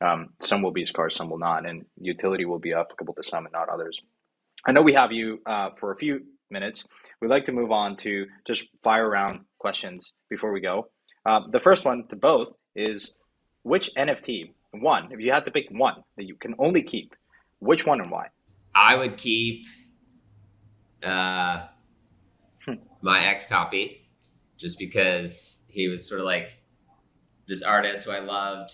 [0.00, 3.44] um, some will be scarce, some will not, and utility will be applicable to some
[3.44, 3.98] and not others.
[4.66, 6.20] I know we have you uh, for a few
[6.50, 6.84] minutes.
[7.20, 10.88] We'd like to move on to just fire around questions before we go.
[11.26, 13.14] Uh, the first one to both is
[13.62, 17.14] which NFT, one, if you had to pick one that you can only keep,
[17.58, 18.28] which one and why?
[18.74, 19.66] I would keep
[21.02, 21.66] uh,
[22.64, 22.74] hmm.
[23.02, 24.02] my XCOPY
[24.56, 26.62] just because he was sort of like
[27.48, 28.72] this artist who I loved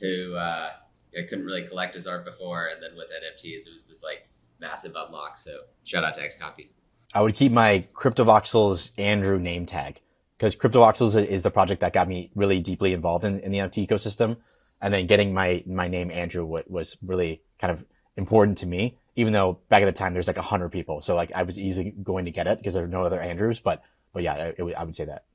[0.00, 0.70] who uh,
[1.16, 2.66] I couldn't really collect his art before.
[2.66, 4.28] And then with NFTs, it was this like
[4.60, 5.38] massive unlock.
[5.38, 6.70] So shout out to XCOPY.
[7.14, 10.00] I would keep my CryptoVoxels Andrew name tag
[10.42, 13.88] because CryptoVoxels is the project that got me really deeply involved in, in the NFT
[13.88, 14.38] ecosystem.
[14.80, 17.84] And then getting my, my name Andrew was really kind of
[18.16, 21.00] important to me, even though back at the time there's like a hundred people.
[21.00, 23.60] So like I was easily going to get it because there are no other Andrews,
[23.60, 25.26] but, but yeah, it, it, I would say that.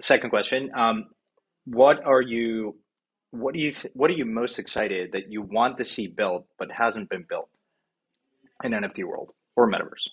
[0.00, 0.70] Second question.
[0.72, 1.06] Um,
[1.64, 2.76] what are you,
[3.32, 6.70] what do you, what are you most excited that you want to see built, but
[6.70, 7.48] hasn't been built
[8.62, 10.06] in NFT world or metaverse?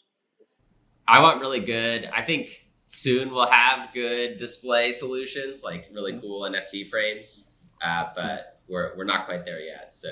[1.07, 2.09] I want really good.
[2.11, 7.49] I think soon we'll have good display solutions, like really cool NFT frames.
[7.81, 9.91] Uh, but we're we're not quite there yet.
[9.91, 10.09] So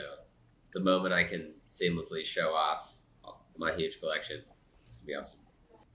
[0.73, 2.93] the moment I can seamlessly show off
[3.57, 4.41] my huge collection,
[4.85, 5.39] it's gonna be awesome.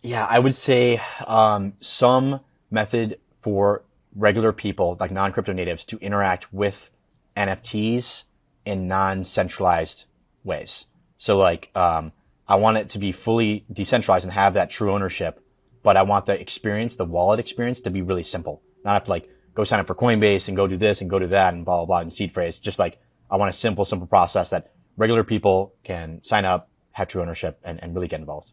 [0.03, 3.83] Yeah, I would say um, some method for
[4.15, 6.91] regular people, like non crypto natives, to interact with
[7.37, 8.25] NFTs
[8.65, 10.07] in non centralized
[10.45, 10.87] ways.
[11.19, 12.13] So, like, um,
[12.49, 15.41] I want it to be fully decentralized and have that true ownership.
[15.87, 18.61] But I want the experience, the wallet experience to be really simple.
[18.85, 21.21] Not have to like go sign up for Coinbase and go do this and go
[21.21, 22.59] do that and blah, blah, blah and seed phrase.
[22.59, 22.99] Just like
[23.31, 27.61] I want a simple, simple process that regular people can sign up, have true ownership
[27.63, 28.51] and, and really get involved.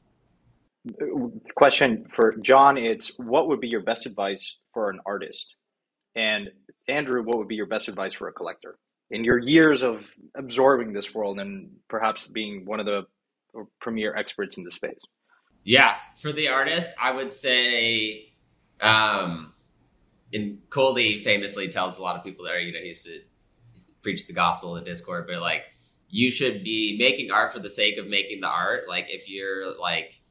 [1.56, 2.78] Question for John.
[2.78, 5.56] It's what would be your best advice for an artist?
[6.14, 6.52] And
[6.88, 8.78] Andrew, what would be your best advice for a collector?
[9.10, 10.04] In your years of
[10.38, 13.08] absorbing this world and perhaps being one of the
[13.82, 15.02] premier experts in the space?
[15.64, 18.34] Yeah, for the artist, I would say,
[18.82, 19.54] um,
[20.34, 23.22] and Coldie famously tells a lot of people there, you know, he used to
[24.02, 25.64] preach the gospel in Discord, but like,
[26.10, 28.88] you should be making art for the sake of making the art.
[28.88, 30.22] Like, if you're like,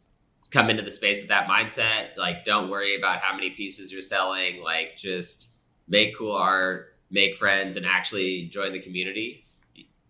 [0.52, 4.02] come into the space with that mindset, like, don't worry about how many pieces you're
[4.02, 4.62] selling.
[4.62, 5.50] Like, just
[5.88, 9.41] make cool art, make friends, and actually join the community.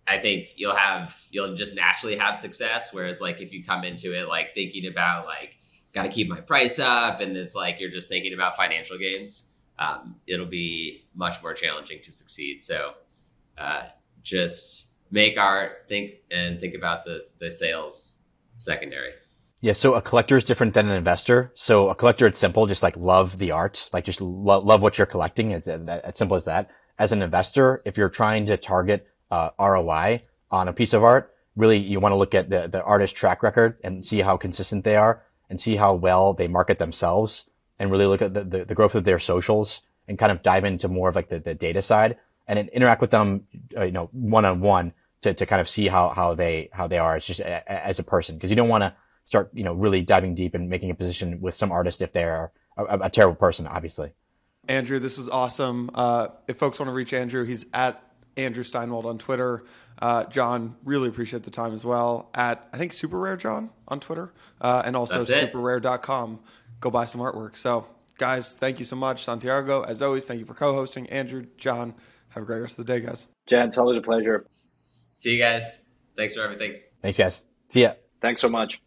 [0.06, 2.92] I think you'll have you'll just naturally have success.
[2.92, 5.56] Whereas like if you come into it like thinking about like
[5.94, 9.44] got to keep my price up, and it's like you're just thinking about financial gains,
[9.78, 12.62] um, it'll be much more challenging to succeed.
[12.62, 12.94] So
[13.58, 13.84] uh,
[14.22, 18.16] just make art, think and think about the the sales
[18.56, 19.12] secondary.
[19.60, 21.52] Yeah, so a collector is different than an investor.
[21.54, 24.98] So a collector, it's simple, just like love the art, like just lo- love what
[24.98, 25.52] you're collecting.
[25.52, 26.68] It's as simple as that.
[26.98, 31.34] As an investor, if you're trying to target uh, ROI on a piece of art,
[31.56, 34.84] really you want to look at the, the artist track record and see how consistent
[34.84, 37.46] they are and see how well they market themselves
[37.78, 40.64] and really look at the, the, the growth of their socials and kind of dive
[40.64, 44.10] into more of like the, the data side and interact with them, uh, you know,
[44.12, 47.16] one on one to, to kind of see how, how they, how they are.
[47.16, 49.72] It's just a, a, as a person because you don't want to start, you know,
[49.72, 53.36] really diving deep and making a position with some artist if they're a, a terrible
[53.36, 54.12] person, obviously.
[54.68, 55.90] Andrew, this was awesome.
[55.94, 59.64] Uh, if folks want to reach Andrew, he's at Andrew Steinwold on Twitter.
[60.00, 62.30] Uh, John, really appreciate the time as well.
[62.34, 66.40] At I think Super Rare John on Twitter, uh, and also superrare.com.
[66.80, 67.56] Go buy some artwork.
[67.56, 67.86] So,
[68.18, 69.82] guys, thank you so much, Santiago.
[69.82, 71.08] As always, thank you for co-hosting.
[71.10, 71.94] Andrew, John,
[72.30, 73.26] have a great rest of the day, guys.
[73.46, 74.46] Jen, it's always a pleasure.
[75.12, 75.82] See you guys.
[76.16, 76.80] Thanks for everything.
[77.00, 77.42] Thanks, guys.
[77.68, 77.94] See ya.
[78.20, 78.80] Thanks so much.